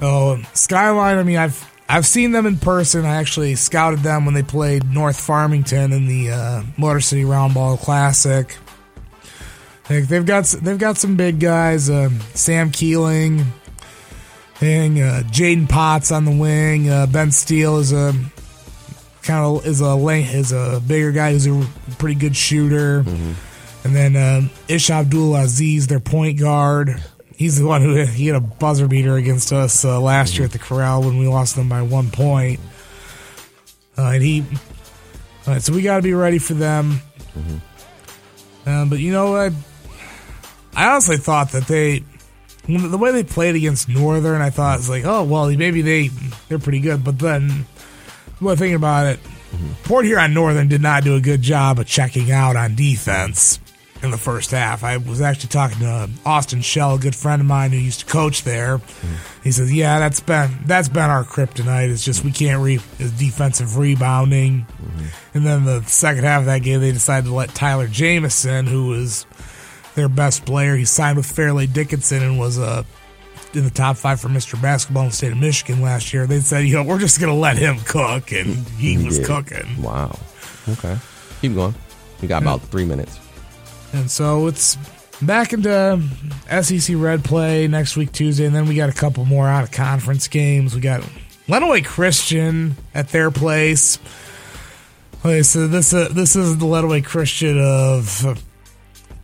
Oh, 0.00 0.40
Skyline. 0.54 1.18
I 1.18 1.22
mean, 1.22 1.36
I've 1.38 1.64
I've 1.88 2.06
seen 2.06 2.32
them 2.32 2.44
in 2.46 2.58
person. 2.58 3.04
I 3.04 3.16
actually 3.16 3.54
scouted 3.54 4.00
them 4.00 4.24
when 4.24 4.34
they 4.34 4.42
played 4.42 4.84
North 4.92 5.18
Farmington 5.20 5.92
in 5.92 6.06
the 6.06 6.30
uh, 6.32 6.62
Motor 6.76 7.00
City 7.00 7.22
Roundball 7.22 7.78
Classic. 7.80 8.56
They- 9.88 10.02
They've 10.02 10.26
got 10.26 10.44
they've 10.62 10.78
got 10.78 10.98
some 10.98 11.16
big 11.16 11.40
guys. 11.40 11.88
Um, 11.88 12.20
Sam 12.34 12.70
Keeling, 12.70 13.46
and 14.60 14.98
uh, 14.98 15.22
Jaden 15.24 15.68
Potts 15.68 16.10
on 16.10 16.24
the 16.24 16.36
wing. 16.36 16.88
Uh, 16.90 17.06
ben 17.06 17.30
Steele 17.30 17.78
is 17.78 17.92
a 17.92 18.12
kind 19.22 19.44
of 19.44 19.66
is 19.66 19.80
a 19.80 19.96
is 19.96 20.52
a 20.52 20.82
bigger 20.86 21.12
guy 21.12 21.32
who's 21.32 21.46
a 21.46 21.66
pretty 21.98 22.14
good 22.18 22.36
shooter. 22.36 23.04
And 23.84 23.94
then 23.94 24.16
um, 24.16 24.50
Ish 24.68 24.90
Abdul 24.90 25.36
Aziz, 25.36 25.86
their 25.86 26.00
point 26.00 26.38
guard. 26.38 27.02
He's 27.36 27.58
the 27.58 27.66
one 27.66 27.82
who 27.82 27.94
he 28.06 28.26
had 28.26 28.36
a 28.36 28.40
buzzer 28.40 28.88
beater 28.88 29.16
against 29.16 29.52
us 29.52 29.84
uh, 29.84 30.00
last 30.00 30.36
year 30.36 30.44
at 30.46 30.52
the 30.52 30.58
Corral 30.58 31.02
when 31.02 31.18
we 31.18 31.28
lost 31.28 31.54
them 31.56 31.68
by 31.68 31.82
one 31.82 32.10
point. 32.10 32.58
Uh, 33.96 34.10
and 34.12 34.22
he, 34.22 34.44
all 35.46 35.54
right, 35.54 35.62
so 35.62 35.72
we 35.72 35.82
got 35.82 35.96
to 35.96 36.02
be 36.02 36.14
ready 36.14 36.38
for 36.38 36.54
them. 36.54 37.00
Um, 38.66 38.88
but 38.88 38.98
you 38.98 39.12
know 39.12 39.30
what? 39.32 39.52
I 40.74 40.90
honestly 40.90 41.16
thought 41.16 41.52
that 41.52 41.66
they, 41.66 42.04
the 42.68 42.98
way 42.98 43.12
they 43.12 43.24
played 43.24 43.56
against 43.56 43.88
Northern, 43.88 44.42
I 44.42 44.50
thought 44.50 44.76
it 44.76 44.78
was 44.78 44.90
like, 44.90 45.04
oh 45.04 45.24
well, 45.24 45.50
maybe 45.50 45.82
they 45.82 46.08
they're 46.48 46.58
pretty 46.58 46.80
good. 46.80 47.02
But 47.02 47.18
then, 47.18 47.66
well, 48.40 48.56
thinking 48.56 48.74
about 48.76 49.06
it, 49.06 49.20
Port 49.84 50.04
Huron 50.04 50.34
Northern 50.34 50.68
did 50.68 50.82
not 50.82 51.04
do 51.04 51.16
a 51.16 51.20
good 51.20 51.42
job 51.42 51.78
of 51.78 51.86
checking 51.86 52.30
out 52.30 52.56
on 52.56 52.74
defense 52.74 53.58
in 54.02 54.10
the 54.10 54.18
first 54.18 54.50
half. 54.52 54.84
I 54.84 54.98
was 54.98 55.20
actually 55.20 55.48
talking 55.48 55.80
to 55.80 56.08
Austin 56.24 56.60
Shell, 56.60 56.96
a 56.96 56.98
good 56.98 57.16
friend 57.16 57.40
of 57.40 57.48
mine 57.48 57.70
who 57.72 57.78
used 57.78 58.00
to 58.00 58.06
coach 58.06 58.42
there. 58.44 58.80
He 59.42 59.50
says, 59.50 59.72
"Yeah, 59.72 59.98
that's 59.98 60.20
been 60.20 60.50
that's 60.66 60.88
been 60.88 61.10
our 61.10 61.24
kryptonite. 61.24 61.90
It's 61.90 62.04
just 62.04 62.22
we 62.24 62.32
can't 62.32 62.62
re 62.62 62.80
is 62.98 63.12
defensive 63.12 63.76
rebounding." 63.78 64.66
And 65.34 65.46
then 65.46 65.64
the 65.64 65.82
second 65.84 66.24
half 66.24 66.40
of 66.40 66.46
that 66.46 66.62
game, 66.62 66.80
they 66.80 66.92
decided 66.92 67.28
to 67.28 67.34
let 67.34 67.54
Tyler 67.54 67.88
Jamison, 67.88 68.66
who 68.66 68.88
was 68.88 69.26
their 69.98 70.08
best 70.08 70.46
player, 70.46 70.76
he 70.76 70.84
signed 70.84 71.16
with 71.16 71.26
Fairleigh 71.26 71.66
Dickinson 71.66 72.22
and 72.22 72.38
was 72.38 72.58
uh, 72.58 72.84
in 73.52 73.64
the 73.64 73.70
top 73.70 73.96
five 73.96 74.20
for 74.20 74.28
Mr. 74.28 74.60
Basketball 74.60 75.04
in 75.04 75.08
the 75.10 75.14
state 75.14 75.32
of 75.32 75.38
Michigan 75.38 75.82
last 75.82 76.12
year. 76.14 76.26
They 76.26 76.40
said, 76.40 76.60
"You 76.60 76.76
know, 76.76 76.84
we're 76.84 76.98
just 76.98 77.20
going 77.20 77.32
to 77.32 77.38
let 77.38 77.56
him 77.58 77.78
cook," 77.80 78.32
and 78.32 78.56
he 78.70 78.96
was 79.04 79.18
did. 79.18 79.26
cooking. 79.26 79.82
Wow. 79.82 80.18
Okay. 80.68 80.96
Keep 81.40 81.54
going. 81.54 81.74
We 82.22 82.28
got 82.28 82.42
about 82.42 82.62
three 82.62 82.84
minutes. 82.84 83.18
And 83.92 84.10
so 84.10 84.46
it's 84.46 84.76
back 85.22 85.52
into 85.52 86.02
SEC 86.62 86.94
Red 86.98 87.24
play 87.24 87.68
next 87.68 87.96
week 87.96 88.12
Tuesday, 88.12 88.44
and 88.44 88.54
then 88.54 88.66
we 88.66 88.74
got 88.74 88.88
a 88.90 88.92
couple 88.92 89.24
more 89.24 89.48
out 89.48 89.64
of 89.64 89.70
conference 89.70 90.28
games. 90.28 90.74
We 90.74 90.80
got 90.80 91.02
Lenawee 91.48 91.84
Christian 91.84 92.76
at 92.94 93.08
their 93.08 93.30
place. 93.30 93.98
Okay, 95.20 95.42
so 95.42 95.66
this 95.66 95.92
uh, 95.92 96.08
this 96.12 96.36
is 96.36 96.58
the 96.58 96.66
Lenawee 96.66 97.04
Christian 97.04 97.58
of 97.58 98.44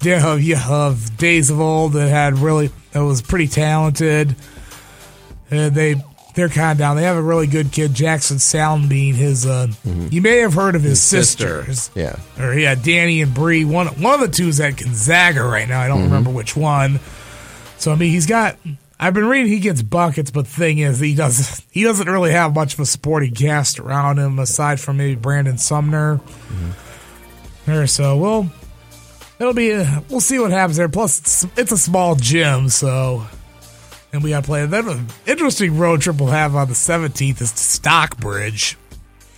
yeah, 0.04 0.34
yeah, 0.36 0.66
of 0.68 1.16
days 1.16 1.50
of 1.50 1.60
old 1.60 1.94
that 1.94 2.08
had 2.08 2.38
really 2.38 2.70
that 2.92 3.00
was 3.04 3.22
pretty 3.22 3.48
talented. 3.48 4.36
Uh, 5.50 5.68
they 5.68 5.96
they're 6.34 6.48
kind 6.48 6.72
of 6.72 6.78
down. 6.78 6.96
They 6.96 7.04
have 7.04 7.16
a 7.16 7.22
really 7.22 7.46
good 7.46 7.70
kid, 7.72 7.94
Jackson 7.94 8.38
Salenbien. 8.38 9.14
His 9.14 9.46
uh, 9.46 9.68
you 10.10 10.20
may 10.20 10.38
have 10.38 10.54
heard 10.54 10.74
of 10.74 10.82
his, 10.82 11.00
sister. 11.02 11.64
sisters 11.64 11.90
Yeah. 11.94 12.16
or 12.42 12.54
yeah, 12.54 12.74
Danny 12.74 13.22
and 13.22 13.32
Bree. 13.32 13.64
One 13.64 13.86
one 14.02 14.14
of 14.14 14.20
the 14.20 14.28
two 14.34 14.48
is 14.48 14.60
at 14.60 14.76
Gonzaga 14.76 15.44
right 15.44 15.68
now. 15.68 15.80
I 15.80 15.88
don't 15.88 16.04
remember 16.04 16.30
which 16.30 16.56
one. 16.56 17.00
So 17.78 17.92
I 17.92 17.96
mean, 17.96 18.10
he's 18.10 18.26
got. 18.26 18.56
I've 18.98 19.12
been 19.12 19.26
reading 19.26 19.48
he 19.48 19.58
gets 19.58 19.82
buckets, 19.82 20.30
but 20.30 20.44
the 20.44 20.50
thing 20.50 20.78
is, 20.78 21.00
he 21.00 21.14
does 21.14 21.62
he 21.70 21.82
doesn't 21.82 22.08
really 22.08 22.32
have 22.32 22.54
much 22.54 22.74
of 22.74 22.80
a 22.80 22.86
supporting 22.86 23.34
cast 23.34 23.78
around 23.78 24.18
him 24.18 24.38
aside 24.38 24.80
from 24.80 24.96
maybe 24.96 25.14
Brandon 25.14 25.58
Sumner. 25.58 26.20
There, 27.66 27.86
so 27.86 28.16
we'll 28.16 28.50
it'll 29.38 29.54
be 29.54 29.70
a, 29.70 30.04
we'll 30.08 30.20
see 30.20 30.38
what 30.38 30.50
happens 30.50 30.76
there. 30.76 30.88
Plus, 30.88 31.20
it's, 31.20 31.46
it's 31.58 31.72
a 31.72 31.78
small 31.78 32.14
gym, 32.14 32.68
so 32.68 33.26
and 34.12 34.22
we 34.22 34.30
got 34.30 34.44
to 34.44 34.46
play. 34.46 34.64
Then 34.66 34.88
an 34.88 35.06
interesting 35.26 35.78
road 35.78 36.00
trip 36.00 36.20
we'll 36.20 36.28
have 36.28 36.54
on 36.54 36.68
the 36.68 36.74
seventeenth 36.74 37.40
is 37.40 37.52
to 37.52 37.58
Stockbridge 37.58 38.76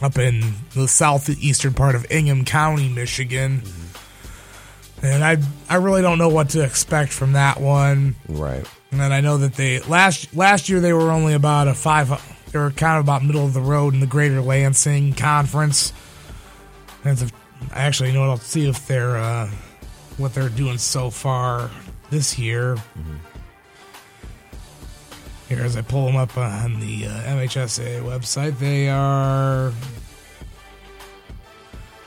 up 0.02 0.18
in 0.18 0.42
the 0.74 0.86
southeastern 0.86 1.72
part 1.72 1.94
of 1.94 2.10
Ingham 2.10 2.44
County, 2.44 2.88
Michigan. 2.88 3.62
And 5.02 5.24
I 5.24 5.38
I 5.68 5.76
really 5.76 6.02
don't 6.02 6.18
know 6.18 6.28
what 6.28 6.50
to 6.50 6.62
expect 6.62 7.12
from 7.12 7.32
that 7.32 7.60
one. 7.60 8.16
Right. 8.28 8.66
And 8.92 9.02
I 9.02 9.20
know 9.20 9.38
that 9.38 9.54
they 9.54 9.80
last 9.80 10.34
last 10.34 10.68
year 10.68 10.80
they 10.80 10.92
were 10.92 11.10
only 11.10 11.34
about 11.34 11.68
a 11.68 11.74
five. 11.74 12.08
They 12.50 12.58
were 12.58 12.70
kind 12.70 12.98
of 12.98 13.04
about 13.04 13.24
middle 13.24 13.44
of 13.44 13.52
the 13.52 13.60
road 13.60 13.92
in 13.92 14.00
the 14.00 14.06
Greater 14.06 14.40
Lansing 14.40 15.12
Conference. 15.14 15.92
And 17.04 17.32
actually, 17.72 18.10
you 18.10 18.14
know 18.14 18.20
what? 18.20 18.30
I'll 18.30 18.36
see 18.38 18.68
if 18.68 18.86
they're 18.86 19.16
uh, 19.16 19.50
what 20.16 20.34
they're 20.34 20.48
doing 20.48 20.78
so 20.78 21.10
far 21.10 21.70
this 22.10 22.38
year. 22.38 22.76
Here, 25.48 25.60
as 25.62 25.76
I 25.76 25.82
pull 25.82 26.06
them 26.06 26.16
up 26.16 26.36
on 26.36 26.80
the 26.80 27.06
uh, 27.06 27.10
MHSA 27.36 28.02
website, 28.02 28.58
they 28.58 28.88
are. 28.88 29.72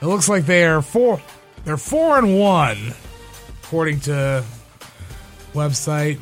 It 0.01 0.05
looks 0.05 0.27
like 0.27 0.45
they 0.45 0.65
are 0.65 0.81
four. 0.81 1.21
They're 1.63 1.77
four 1.77 2.17
and 2.17 2.37
one, 2.39 2.93
according 3.63 4.01
to 4.01 4.43
website. 5.53 6.19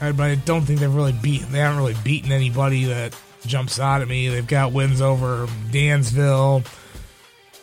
Uh, 0.00 0.12
But 0.12 0.20
I 0.30 0.34
don't 0.36 0.62
think 0.62 0.80
they've 0.80 0.92
really 0.94 1.12
beaten. 1.12 1.50
They 1.52 1.58
haven't 1.60 1.78
really 1.78 1.96
beaten 2.04 2.30
anybody 2.32 2.84
that 2.86 3.16
jumps 3.46 3.80
out 3.80 4.02
at 4.02 4.08
me. 4.08 4.28
They've 4.28 4.46
got 4.46 4.72
wins 4.72 5.00
over 5.00 5.46
Dansville, 5.72 6.62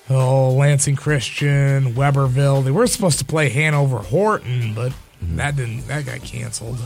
oh 0.10 0.52
Lansing 0.54 0.96
Christian, 0.96 1.94
Webberville. 1.94 2.64
They 2.64 2.72
were 2.72 2.88
supposed 2.88 3.20
to 3.20 3.26
play 3.26 3.50
Hanover 3.50 3.98
Horton, 4.00 4.74
but 4.74 4.94
that 5.22 5.56
didn't. 5.56 5.88
That 5.88 6.06
got 6.06 6.22
canceled. 6.22 6.80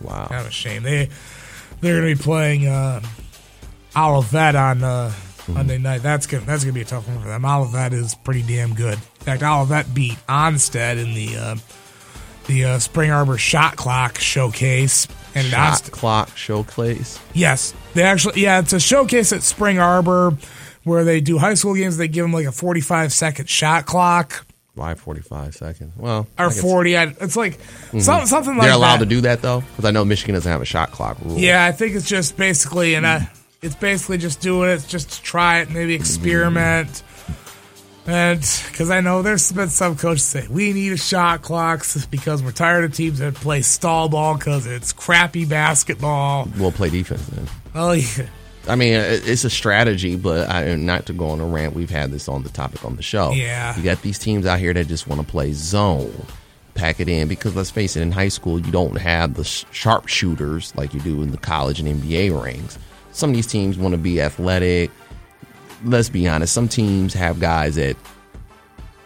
Wow. 0.00 0.26
Kind 0.26 0.40
of 0.42 0.48
a 0.48 0.50
shame. 0.50 0.82
They 0.82 1.08
they're 1.80 2.00
gonna 2.00 2.14
be 2.14 2.20
playing 2.20 2.66
uh, 2.66 3.00
Olivet 3.96 4.54
on 4.56 4.82
uh, 4.82 5.12
Monday 5.48 5.78
night. 5.78 6.02
That's 6.02 6.26
gonna 6.26 6.44
that's 6.44 6.64
gonna 6.64 6.74
be 6.74 6.82
a 6.82 6.86
tough 6.86 7.06
one 7.08 7.20
for 7.20 7.28
them. 7.28 7.44
Olivet 7.44 7.92
is 7.92 8.14
pretty 8.14 8.42
damn 8.42 8.74
good. 8.74 8.94
In 8.94 9.24
fact, 9.24 9.42
Olivet 9.42 9.94
beat 9.94 10.18
Onsted 10.28 11.02
in 11.02 11.14
the 11.14 11.36
uh, 11.36 11.56
the 12.46 12.64
uh, 12.64 12.78
Spring 12.78 13.10
Arbor 13.10 13.38
Shot 13.38 13.76
Clock 13.76 14.18
Showcase. 14.18 15.08
And 15.36 15.48
Shot 15.48 15.82
Onsted, 15.82 15.90
clock 15.90 16.36
showcase. 16.36 17.18
yes, 17.32 17.74
they 17.94 18.02
actually 18.04 18.42
yeah, 18.42 18.60
it's 18.60 18.72
a 18.72 18.78
showcase 18.78 19.32
at 19.32 19.42
Spring 19.42 19.80
Arbor 19.80 20.36
where 20.84 21.04
they 21.04 21.20
do 21.20 21.38
high 21.38 21.54
school 21.54 21.74
games. 21.74 21.96
They 21.96 22.08
give 22.08 22.24
them 22.24 22.32
like 22.32 22.46
a 22.46 22.52
forty 22.52 22.80
five 22.80 23.12
second 23.12 23.48
shot 23.48 23.86
clock 23.86 24.46
Why 24.74 24.94
45 24.94 25.54
seconds? 25.54 25.92
Well, 25.96 26.26
or 26.38 26.46
I 26.46 26.50
forty. 26.50 26.96
I, 26.96 27.14
it's 27.20 27.36
like 27.36 27.54
some, 27.90 28.00
mm-hmm. 28.00 28.26
something 28.26 28.56
like 28.56 28.66
They're 28.66 28.74
allowed 28.74 28.98
that. 28.98 29.04
to 29.04 29.10
do 29.10 29.20
that 29.22 29.42
though, 29.42 29.60
because 29.60 29.84
I 29.84 29.90
know 29.90 30.04
Michigan 30.04 30.34
doesn't 30.34 30.50
have 30.50 30.62
a 30.62 30.66
shot 30.66 30.90
clock 30.90 31.18
rule. 31.22 31.38
Yeah, 31.38 31.64
I 31.64 31.72
think 31.72 31.94
it's 31.94 32.08
just 32.08 32.36
basically, 32.36 32.94
and 32.94 33.06
I, 33.06 33.16
uh, 33.16 33.18
mm-hmm. 33.20 33.66
it's 33.66 33.76
basically 33.76 34.18
just 34.18 34.40
doing 34.40 34.70
it 34.70 34.84
just 34.86 35.10
to 35.12 35.22
try 35.22 35.60
it, 35.60 35.70
maybe 35.70 35.94
mm-hmm. 35.94 36.02
experiment. 36.02 37.02
And 38.06 38.40
because 38.40 38.90
I 38.90 39.00
know 39.00 39.22
there's 39.22 39.50
been 39.50 39.70
some 39.70 39.96
coaches 39.96 40.24
say 40.24 40.46
we 40.48 40.74
need 40.74 40.92
a 40.92 40.96
shot 40.96 41.40
clock 41.40 41.86
because 42.10 42.42
we're 42.42 42.52
tired 42.52 42.84
of 42.84 42.92
teams 42.92 43.18
that 43.20 43.34
play 43.34 43.62
stall 43.62 44.10
ball 44.10 44.36
because 44.36 44.66
it's 44.66 44.92
crappy 44.92 45.46
basketball. 45.46 46.48
We'll 46.58 46.72
play 46.72 46.90
defense 46.90 47.26
then. 47.28 47.48
Well, 47.74 47.96
yeah, 47.96 48.26
I 48.66 48.76
mean, 48.76 48.94
it's 48.94 49.44
a 49.44 49.50
strategy, 49.50 50.16
but 50.16 50.48
I, 50.48 50.74
not 50.74 51.06
to 51.06 51.12
go 51.12 51.28
on 51.28 51.40
a 51.40 51.46
rant. 51.46 51.74
We've 51.74 51.90
had 51.90 52.10
this 52.10 52.28
on 52.28 52.42
the 52.42 52.48
topic 52.48 52.84
on 52.84 52.96
the 52.96 53.02
show. 53.02 53.32
Yeah. 53.32 53.76
you 53.76 53.82
got 53.82 54.00
these 54.02 54.18
teams 54.18 54.46
out 54.46 54.58
here 54.58 54.72
that 54.72 54.86
just 54.86 55.06
want 55.06 55.20
to 55.20 55.26
play 55.26 55.52
zone, 55.52 56.26
pack 56.74 56.98
it 57.00 57.08
in. 57.08 57.28
Because 57.28 57.54
let's 57.54 57.70
face 57.70 57.96
it, 57.96 58.00
in 58.00 58.10
high 58.10 58.28
school, 58.28 58.58
you 58.58 58.72
don't 58.72 58.96
have 58.96 59.34
the 59.34 59.44
sharpshooters 59.44 60.74
like 60.76 60.94
you 60.94 61.00
do 61.00 61.22
in 61.22 61.30
the 61.30 61.36
college 61.36 61.78
and 61.78 61.88
NBA 62.02 62.42
rings. 62.42 62.78
Some 63.12 63.30
of 63.30 63.36
these 63.36 63.46
teams 63.46 63.76
want 63.76 63.92
to 63.92 63.98
be 63.98 64.20
athletic. 64.20 64.90
Let's 65.84 66.08
be 66.08 66.26
honest. 66.26 66.54
Some 66.54 66.68
teams 66.68 67.12
have 67.14 67.40
guys 67.40 67.74
that 67.74 67.96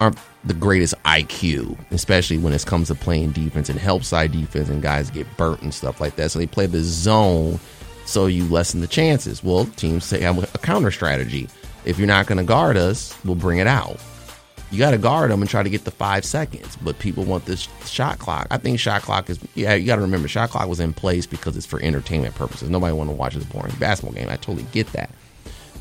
aren't 0.00 0.18
the 0.44 0.54
greatest 0.54 0.94
IQ, 1.04 1.76
especially 1.90 2.38
when 2.38 2.52
it 2.52 2.64
comes 2.64 2.88
to 2.88 2.94
playing 2.94 3.32
defense 3.32 3.68
and 3.68 3.78
help 3.78 4.04
side 4.04 4.32
defense, 4.32 4.68
and 4.68 4.80
guys 4.80 5.10
get 5.10 5.26
burnt 5.36 5.62
and 5.62 5.74
stuff 5.74 6.00
like 6.00 6.16
that. 6.16 6.30
So 6.30 6.38
they 6.38 6.46
play 6.46 6.66
the 6.66 6.82
zone, 6.82 7.58
so 8.08 8.24
you 8.24 8.44
lessen 8.46 8.80
the 8.80 8.86
chances. 8.86 9.44
Well, 9.44 9.66
teams 9.76 10.04
say 10.04 10.22
have 10.22 10.42
a 10.54 10.58
counter 10.58 10.90
strategy. 10.90 11.46
If 11.84 11.98
you're 11.98 12.08
not 12.08 12.26
going 12.26 12.38
to 12.38 12.44
guard 12.44 12.78
us, 12.78 13.14
we'll 13.22 13.34
bring 13.34 13.58
it 13.58 13.66
out. 13.66 14.00
You 14.70 14.78
got 14.78 14.92
to 14.92 14.98
guard 14.98 15.30
them 15.30 15.42
and 15.42 15.48
try 15.48 15.62
to 15.62 15.68
get 15.68 15.84
the 15.84 15.90
five 15.90 16.24
seconds, 16.24 16.76
but 16.76 16.98
people 16.98 17.24
want 17.24 17.44
this 17.44 17.68
shot 17.84 18.18
clock. 18.18 18.46
I 18.50 18.56
think 18.56 18.80
shot 18.80 19.02
clock 19.02 19.28
is 19.28 19.38
yeah. 19.54 19.74
You 19.74 19.86
got 19.86 19.96
to 19.96 20.02
remember, 20.02 20.26
shot 20.26 20.50
clock 20.50 20.68
was 20.68 20.80
in 20.80 20.94
place 20.94 21.26
because 21.26 21.54
it's 21.56 21.66
for 21.66 21.82
entertainment 21.82 22.34
purposes. 22.34 22.70
Nobody 22.70 22.94
want 22.94 23.10
to 23.10 23.16
watch 23.16 23.34
this 23.34 23.44
boring 23.44 23.74
basketball 23.78 24.14
game. 24.14 24.30
I 24.30 24.36
totally 24.36 24.66
get 24.72 24.86
that. 24.92 25.10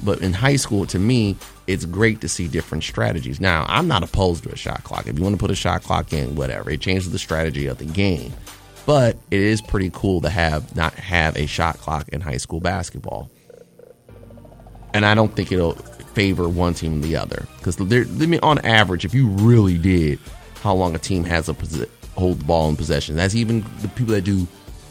But 0.03 0.22
in 0.22 0.34
high 0.34 0.57
school, 0.57 0.86
to 0.88 1.00
me, 1.00 1.38
it's 1.65 1.86
great 1.86 2.22
to 2.22 2.29
see 2.29 2.48
different 2.48 2.84
strategies. 2.84 3.39
Now, 3.39 3.65
I'm 3.69 3.88
not 3.88 4.03
opposed 4.03 4.43
to 4.43 4.51
a 4.51 4.57
shot 4.57 4.84
clock. 4.84 5.07
If 5.07 5.17
you 5.17 5.24
want 5.24 5.36
to 5.36 5.39
put 5.39 5.50
a 5.50 5.55
shot 5.55 5.84
clock 5.84 6.13
in, 6.13 6.36
whatever, 6.36 6.69
it 6.69 6.81
changes 6.81 7.12
the 7.12 7.19
strategy 7.19 7.67
of 7.67 7.77
the 7.77 7.86
game. 7.86 8.34
But 8.88 9.17
it 9.29 9.41
is 9.41 9.62
pretty 9.62 9.91
cool 9.94 10.22
to 10.22 10.29
have 10.29 10.74
not 10.74 10.94
have 10.94 11.36
a 11.36 11.46
shot 11.46 11.77
clock 11.77 12.08
in 12.08 12.22
high 12.22 12.38
school 12.38 12.62
basketball. 12.62 13.29
And 14.94 15.06
I 15.06 15.13
don't 15.13 15.36
think 15.36 15.51
it'll 15.51 15.74
favor 16.13 16.48
one 16.48 16.74
team 16.74 17.00
or 17.00 17.06
the 17.06 17.17
other 17.17 17.46
because 17.58 17.79
I 17.82 18.06
mean, 18.25 18.39
on 18.41 18.60
average, 18.60 19.03
if 19.03 19.13
you 19.13 19.27
really 19.27 19.77
did 19.77 20.20
how 20.62 20.74
long 20.74 20.96
a 20.96 21.00
team 21.00 21.25
has 21.25 21.50
a 21.50 21.53
posi- 21.53 21.89
hold 22.15 22.39
the 22.39 22.46
ball 22.46 22.70
in 22.70 22.77
possession, 22.77 23.17
that's 23.17 23.36
even 23.36 23.65
the 23.82 23.89
people 23.89 24.13
that 24.13 24.22
do 24.22 24.48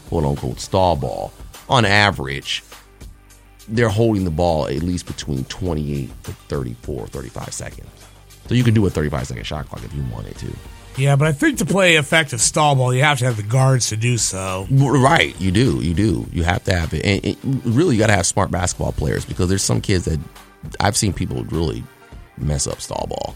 quote 0.09 0.23
unquote 0.23 0.59
stall 0.59 0.95
ball. 0.95 1.33
On 1.67 1.83
average, 1.83 2.63
they're 3.67 3.89
holding 3.89 4.25
the 4.25 4.31
ball 4.31 4.67
at 4.67 4.83
least 4.83 5.07
between 5.07 5.43
28 5.45 6.23
to 6.23 6.31
34, 6.33 7.07
35 7.07 7.51
seconds. 7.51 7.89
So 8.47 8.53
you 8.53 8.63
can 8.63 8.75
do 8.75 8.85
a 8.85 8.91
35 8.91 9.25
second 9.27 9.43
shot 9.43 9.67
clock 9.67 9.83
if 9.83 9.93
you 9.95 10.05
wanted 10.13 10.37
to. 10.37 10.53
Yeah, 10.97 11.15
but 11.15 11.27
I 11.27 11.31
think 11.31 11.59
to 11.59 11.65
play 11.65 11.95
effective 11.95 12.41
stall 12.41 12.75
ball, 12.75 12.93
you 12.93 13.03
have 13.03 13.19
to 13.19 13.25
have 13.25 13.37
the 13.37 13.43
guards 13.43 13.89
to 13.89 13.97
do 13.97 14.17
so. 14.17 14.67
Right, 14.69 15.39
you 15.39 15.51
do, 15.51 15.81
you 15.81 15.93
do. 15.93 16.27
You 16.31 16.43
have 16.43 16.63
to 16.65 16.73
have 16.75 16.93
it, 16.93 17.05
and 17.05 17.25
it, 17.25 17.37
really, 17.65 17.95
you 17.95 17.99
got 18.01 18.07
to 18.07 18.13
have 18.15 18.25
smart 18.25 18.51
basketball 18.51 18.91
players 18.91 19.23
because 19.25 19.47
there's 19.49 19.63
some 19.63 19.81
kids 19.81 20.05
that 20.05 20.19
I've 20.79 20.97
seen 20.97 21.13
people 21.13 21.43
really 21.45 21.83
mess 22.37 22.67
up 22.67 22.81
stall 22.81 23.07
ball. 23.09 23.35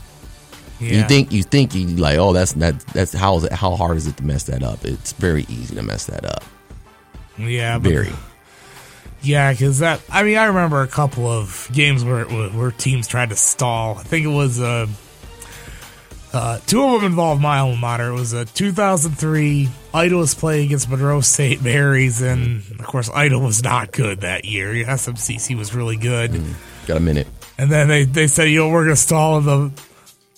Yeah. 0.79 0.93
You 0.97 1.03
think 1.03 1.31
you 1.31 1.43
think 1.43 1.75
you 1.75 1.85
like, 1.87 2.17
oh, 2.17 2.33
that's 2.33 2.53
that 2.53 2.79
that's 2.87 3.13
how 3.13 3.37
is 3.37 3.43
it 3.43 3.51
how 3.51 3.75
hard 3.75 3.97
is 3.97 4.07
it 4.07 4.17
to 4.17 4.23
mess 4.23 4.43
that 4.45 4.63
up? 4.63 4.83
It's 4.83 5.13
very 5.13 5.43
easy 5.47 5.75
to 5.75 5.83
mess 5.83 6.07
that 6.07 6.25
up. 6.25 6.43
Yeah, 7.37 7.77
but- 7.77 7.91
Very. 7.91 8.11
Yeah, 9.23 9.51
because 9.51 9.77
that. 9.79 10.01
I 10.09 10.23
mean, 10.23 10.35
I 10.35 10.45
remember 10.45 10.81
a 10.81 10.87
couple 10.87 11.27
of 11.27 11.69
games 11.71 12.03
where 12.03 12.25
where 12.25 12.71
teams 12.71 13.07
tried 13.07 13.29
to 13.29 13.35
stall. 13.35 13.99
I 13.99 14.01
think 14.03 14.25
it 14.25 14.29
was 14.29 14.59
uh, 14.59 14.87
uh, 16.33 16.59
two 16.65 16.83
of 16.83 17.01
them 17.01 17.11
involved 17.11 17.41
my 17.41 17.59
alma 17.59 17.75
mater. 17.75 18.09
It 18.09 18.13
was 18.13 18.33
a 18.33 18.45
2003 18.45 19.69
Ida 19.93 20.15
was 20.15 20.33
playing 20.33 20.67
against 20.67 20.89
Monroe 20.89 21.21
St. 21.21 21.61
Mary's, 21.61 22.21
and 22.21 22.63
of 22.79 22.85
course, 22.85 23.09
Ida 23.13 23.37
was 23.37 23.63
not 23.63 23.91
good 23.91 24.21
that 24.21 24.45
year. 24.45 24.73
SMCC 24.73 25.57
was 25.57 25.75
really 25.75 25.97
good, 25.97 26.31
mm, 26.31 26.53
Got 26.87 26.97
a 26.97 27.01
minute. 27.01 27.27
and 27.57 27.69
then 27.69 27.87
they 27.89 28.05
they 28.05 28.27
said, 28.27 28.45
you 28.45 28.59
know, 28.59 28.69
we're 28.69 28.83
gonna 28.85 28.95
stall, 28.95 29.37
and 29.37 29.45
the 29.45 29.71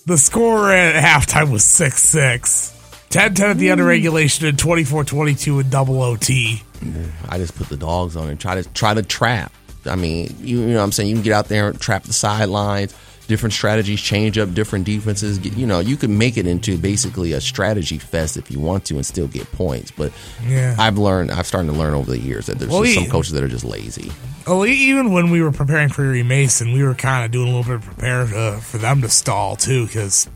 the 0.05 0.17
score 0.17 0.71
at 0.71 0.95
halftime 1.03 1.51
was 1.51 1.63
six 1.63 2.01
six. 2.01 2.71
10-10 3.09 3.39
at 3.41 3.57
the 3.59 3.69
end 3.69 3.79
of 3.79 3.85
mm. 3.85 3.89
regulation 3.89 4.47
and 4.47 4.57
24-22 4.57 5.61
in 5.61 5.69
double 5.69 6.01
OT. 6.01 6.63
Mm, 6.79 7.11
I 7.29 7.37
just 7.37 7.55
put 7.55 7.69
the 7.69 7.77
dogs 7.77 8.15
on 8.15 8.27
and 8.27 8.39
try 8.39 8.59
to 8.59 8.67
try 8.73 8.95
to 8.95 9.03
trap. 9.03 9.53
I 9.85 9.95
mean, 9.95 10.35
you, 10.39 10.61
you 10.61 10.67
know 10.69 10.77
what 10.77 10.83
I'm 10.83 10.91
saying? 10.91 11.09
You 11.09 11.15
can 11.17 11.23
get 11.23 11.33
out 11.33 11.47
there 11.47 11.69
and 11.69 11.79
trap 11.79 12.03
the 12.03 12.13
sidelines, 12.13 12.95
different 13.33 13.53
strategies, 13.53 13.99
change 13.99 14.37
up 14.37 14.53
different 14.53 14.85
defenses. 14.85 15.39
You 15.57 15.65
know, 15.65 15.79
you 15.79 15.97
can 15.97 16.19
make 16.19 16.37
it 16.37 16.45
into 16.45 16.77
basically 16.77 17.31
a 17.33 17.41
strategy 17.41 17.97
fest 17.97 18.37
if 18.37 18.51
you 18.51 18.59
want 18.59 18.85
to 18.85 18.95
and 18.95 19.03
still 19.03 19.27
get 19.27 19.51
points. 19.53 19.89
But 19.89 20.11
Yeah. 20.47 20.75
I've 20.77 20.99
learned, 20.99 21.31
I've 21.31 21.47
started 21.47 21.71
to 21.71 21.73
learn 21.73 21.95
over 21.95 22.11
the 22.11 22.19
years 22.19 22.45
that 22.45 22.59
there's 22.59 22.69
Well, 22.69 22.83
just 22.83 22.93
some 22.93 23.07
coaches 23.07 23.31
that 23.31 23.41
are 23.41 23.47
just 23.47 23.65
lazy. 23.65 24.11
Oh, 24.45 24.63
e- 24.65 24.71
even 24.71 25.11
when 25.13 25.31
we 25.31 25.41
were 25.41 25.51
preparing 25.51 25.89
for 25.89 26.03
Mason, 26.03 26.73
we 26.73 26.83
were 26.83 26.93
kind 26.93 27.25
of 27.25 27.31
doing 27.31 27.47
a 27.51 27.57
little 27.57 27.63
bit 27.63 27.75
of 27.75 27.81
prepare 27.95 28.21
uh, 28.21 28.59
for 28.59 28.77
them 28.77 29.01
to 29.01 29.09
stall 29.09 29.55
too, 29.55 29.87
because 29.87 30.27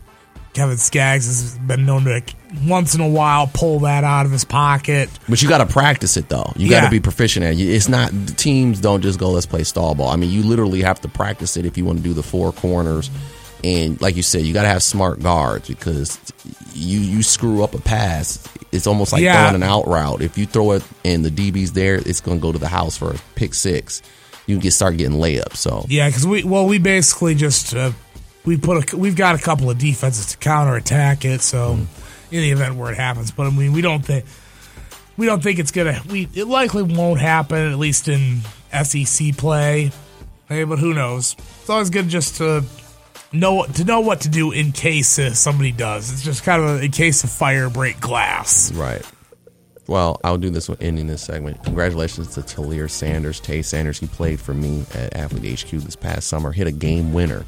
Kevin 0.54 0.76
Skaggs 0.78 1.26
has 1.26 1.58
been 1.58 1.86
known 1.86 2.04
to 2.04 2.22
once 2.66 2.94
in 2.94 3.00
a 3.00 3.08
while 3.08 3.48
pull 3.52 3.80
that 3.80 4.02
out 4.04 4.26
of 4.26 4.32
his 4.32 4.44
pocket. 4.44 5.08
But 5.28 5.42
you 5.42 5.48
got 5.48 5.58
to 5.58 5.66
practice 5.66 6.16
it 6.16 6.28
though. 6.28 6.52
You 6.56 6.68
got 6.70 6.84
to 6.84 6.90
be 6.90 7.00
proficient 7.00 7.44
at 7.44 7.52
it. 7.54 7.60
It's 7.60 7.88
not 7.88 8.10
the 8.10 8.32
teams 8.34 8.80
don't 8.80 9.02
just 9.02 9.18
go 9.18 9.30
let's 9.30 9.46
play 9.46 9.64
stall 9.64 9.94
ball. 9.94 10.08
I 10.08 10.16
mean, 10.16 10.30
you 10.30 10.42
literally 10.42 10.82
have 10.82 11.00
to 11.02 11.08
practice 11.08 11.56
it 11.56 11.66
if 11.66 11.76
you 11.76 11.84
want 11.84 11.98
to 11.98 12.04
do 12.04 12.12
the 12.14 12.22
four 12.22 12.52
corners. 12.52 13.10
And 13.64 14.00
like 14.00 14.16
you 14.16 14.22
said, 14.22 14.42
you 14.42 14.54
got 14.54 14.62
to 14.62 14.68
have 14.68 14.82
smart 14.82 15.20
guards 15.20 15.68
because 15.68 16.18
you 16.74 17.00
you 17.00 17.22
screw 17.22 17.62
up 17.64 17.74
a 17.74 17.80
pass, 17.80 18.46
it's 18.72 18.86
almost 18.86 19.12
like 19.12 19.20
Yeah. 19.22 19.42
throwing 19.48 19.62
an 19.62 19.68
out 19.68 19.86
route. 19.88 20.22
If 20.22 20.38
you 20.38 20.46
throw 20.46 20.72
it 20.72 20.82
and 21.04 21.24
the 21.24 21.30
DB's 21.30 21.72
there, 21.72 21.96
it's 21.96 22.20
going 22.20 22.38
to 22.38 22.42
go 22.42 22.52
to 22.52 22.58
the 22.58 22.68
house 22.68 22.96
for 22.96 23.10
a 23.12 23.18
pick 23.34 23.54
six. 23.54 24.00
You 24.46 24.54
can 24.54 24.62
get 24.62 24.72
start 24.72 24.96
getting 24.96 25.18
layups. 25.18 25.56
So 25.56 25.84
Yeah, 25.88 26.08
because 26.08 26.26
we 26.26 26.44
well 26.44 26.66
we 26.66 26.78
basically 26.78 27.34
just 27.34 27.74
uh, 27.74 27.90
we 28.48 28.56
put 28.56 28.92
a, 28.92 28.96
we've 28.96 29.14
got 29.14 29.34
a 29.34 29.38
couple 29.38 29.70
of 29.70 29.78
defenses 29.78 30.26
to 30.26 30.38
counterattack 30.38 31.24
it. 31.24 31.42
So 31.42 31.72
in 31.72 31.88
the 32.42 32.50
event 32.50 32.76
where 32.76 32.90
it 32.90 32.96
happens, 32.96 33.30
but 33.30 33.46
I 33.46 33.50
mean 33.50 33.72
we 33.72 33.82
don't 33.82 34.04
think 34.04 34.24
we 35.16 35.26
don't 35.26 35.42
think 35.42 35.58
it's 35.58 35.70
gonna 35.70 36.00
we 36.10 36.28
it 36.34 36.46
likely 36.46 36.82
won't 36.82 37.20
happen 37.20 37.70
at 37.70 37.78
least 37.78 38.08
in 38.08 38.40
SEC 38.82 39.36
play. 39.36 39.92
Hey, 40.48 40.64
but 40.64 40.78
who 40.78 40.94
knows? 40.94 41.36
It's 41.60 41.68
always 41.68 41.90
good 41.90 42.08
just 42.08 42.36
to 42.36 42.64
know 43.32 43.66
to 43.66 43.84
know 43.84 44.00
what 44.00 44.22
to 44.22 44.30
do 44.30 44.50
in 44.52 44.72
case 44.72 45.18
uh, 45.18 45.34
somebody 45.34 45.70
does. 45.70 46.10
It's 46.10 46.22
just 46.22 46.42
kind 46.42 46.62
of 46.62 46.80
a, 46.80 46.84
in 46.84 46.90
case 46.90 47.22
of 47.24 47.30
fire 47.30 47.68
break 47.68 48.00
glass. 48.00 48.72
Right. 48.72 49.04
Well, 49.86 50.20
I'll 50.24 50.38
do 50.38 50.50
this 50.50 50.68
one 50.68 50.78
ending 50.80 51.06
this 51.06 51.22
segment. 51.22 51.64
Congratulations 51.64 52.34
to 52.34 52.42
Talir 52.42 52.90
Sanders. 52.90 53.40
Tay 53.40 53.62
Sanders, 53.62 53.98
he 53.98 54.06
played 54.06 54.38
for 54.38 54.52
me 54.52 54.84
at 54.94 55.16
Athlete 55.16 55.62
HQ 55.62 55.70
this 55.80 55.96
past 55.96 56.28
summer. 56.28 56.52
Hit 56.52 56.66
a 56.66 56.72
game 56.72 57.14
winner. 57.14 57.46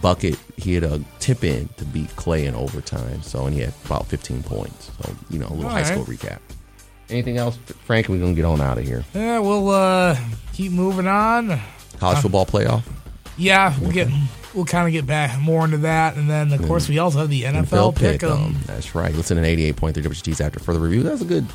Bucket, 0.00 0.38
he 0.56 0.74
had 0.74 0.84
a 0.84 1.00
tip 1.18 1.44
in 1.44 1.68
to 1.76 1.84
beat 1.84 2.14
Clay 2.16 2.46
in 2.46 2.54
overtime. 2.54 3.22
So, 3.22 3.46
and 3.46 3.54
he 3.54 3.60
had 3.60 3.72
about 3.84 4.06
15 4.06 4.42
points. 4.42 4.90
So, 5.00 5.14
you 5.30 5.38
know, 5.38 5.46
a 5.46 5.54
little 5.54 5.64
All 5.66 5.70
high 5.70 5.82
right. 5.82 5.86
school 5.86 6.04
recap. 6.04 6.38
Anything 7.08 7.36
else, 7.38 7.56
Frank? 7.84 8.08
We're 8.08 8.18
going 8.18 8.34
to 8.34 8.36
get 8.36 8.44
on 8.44 8.60
out 8.60 8.78
of 8.78 8.84
here. 8.84 9.04
Yeah, 9.14 9.38
we'll 9.38 9.68
uh, 9.70 10.16
keep 10.52 10.72
moving 10.72 11.06
on. 11.06 11.60
College 11.98 12.18
football 12.18 12.44
playoff. 12.46 12.82
Yeah, 13.38 13.74
we'll 13.80 13.92
get 13.92 14.08
we'll 14.54 14.64
kind 14.64 14.86
of 14.86 14.92
get 14.92 15.06
back 15.06 15.38
more 15.38 15.64
into 15.64 15.76
that, 15.78 16.16
and 16.16 16.28
then 16.28 16.52
of 16.52 16.62
course 16.66 16.88
we 16.88 16.98
also 16.98 17.18
have 17.18 17.28
the 17.28 17.42
NFL 17.42 17.94
pick 17.94 18.22
'em. 18.22 18.56
That's 18.66 18.94
right. 18.94 19.14
Listen 19.14 19.36
to 19.36 19.42
88.3 19.42 19.92
WGTs 20.02 20.40
after 20.40 20.58
further 20.58 20.80
review. 20.80 21.02
That 21.02 21.12
was 21.12 21.20
a 21.22 21.26
good 21.26 21.46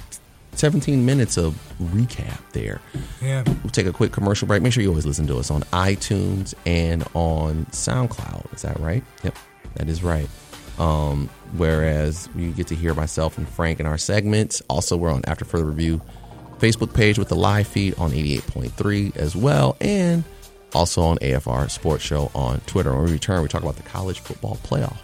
17 0.54 1.06
minutes 1.06 1.38
of 1.38 1.54
recap 1.82 2.40
there. 2.52 2.82
Yeah, 3.22 3.44
We'll 3.64 3.72
take 3.72 3.86
a 3.88 3.94
quick 3.94 4.12
commercial 4.12 4.48
break. 4.48 4.62
Make 4.62 4.74
sure 4.74 4.84
you 4.84 4.90
always 4.90 5.06
listen 5.06 5.28
to 5.28 5.38
us 5.38 5.50
on 5.50 5.62
iTunes 5.72 6.54
and 6.66 7.04
on 7.14 7.66
SoundCloud. 7.72 8.54
Is 8.54 8.62
that 8.64 8.80
right? 8.80 9.04
Yep, 9.24 9.36
that 9.76 9.88
is 9.90 10.04
right. 10.04 10.28
Um, 10.78 11.30
whereas 11.58 12.28
you 12.36 12.52
get 12.52 12.68
to 12.68 12.76
hear 12.76 12.94
myself 12.94 13.38
and 13.38 13.48
Frank 13.48 13.80
in 13.80 13.86
our 13.86 13.98
segments. 13.98 14.62
Also, 14.70 14.98
we're 14.98 15.12
on 15.12 15.22
After 15.26 15.46
Further 15.46 15.66
Review 15.66 16.02
Facebook 16.60 16.94
page 16.94 17.18
with 17.18 17.30
the 17.30 17.36
live 17.36 17.68
feed 17.68 17.98
on 17.98 18.12
88.3 18.12 19.16
as 19.16 19.36
well, 19.36 19.76
and 19.82 20.24
also 20.74 21.02
on 21.02 21.18
AFR 21.18 21.70
Sports 21.70 22.04
Show 22.04 22.32
on 22.36 22.60
Twitter. 22.62 22.94
When 22.96 23.06
we 23.06 23.12
return, 23.14 23.42
we 23.42 23.48
talk 23.48 23.64
about 23.64 23.76
the 23.78 23.84
college 23.84 24.20
football 24.20 24.58
playoff. 24.64 24.98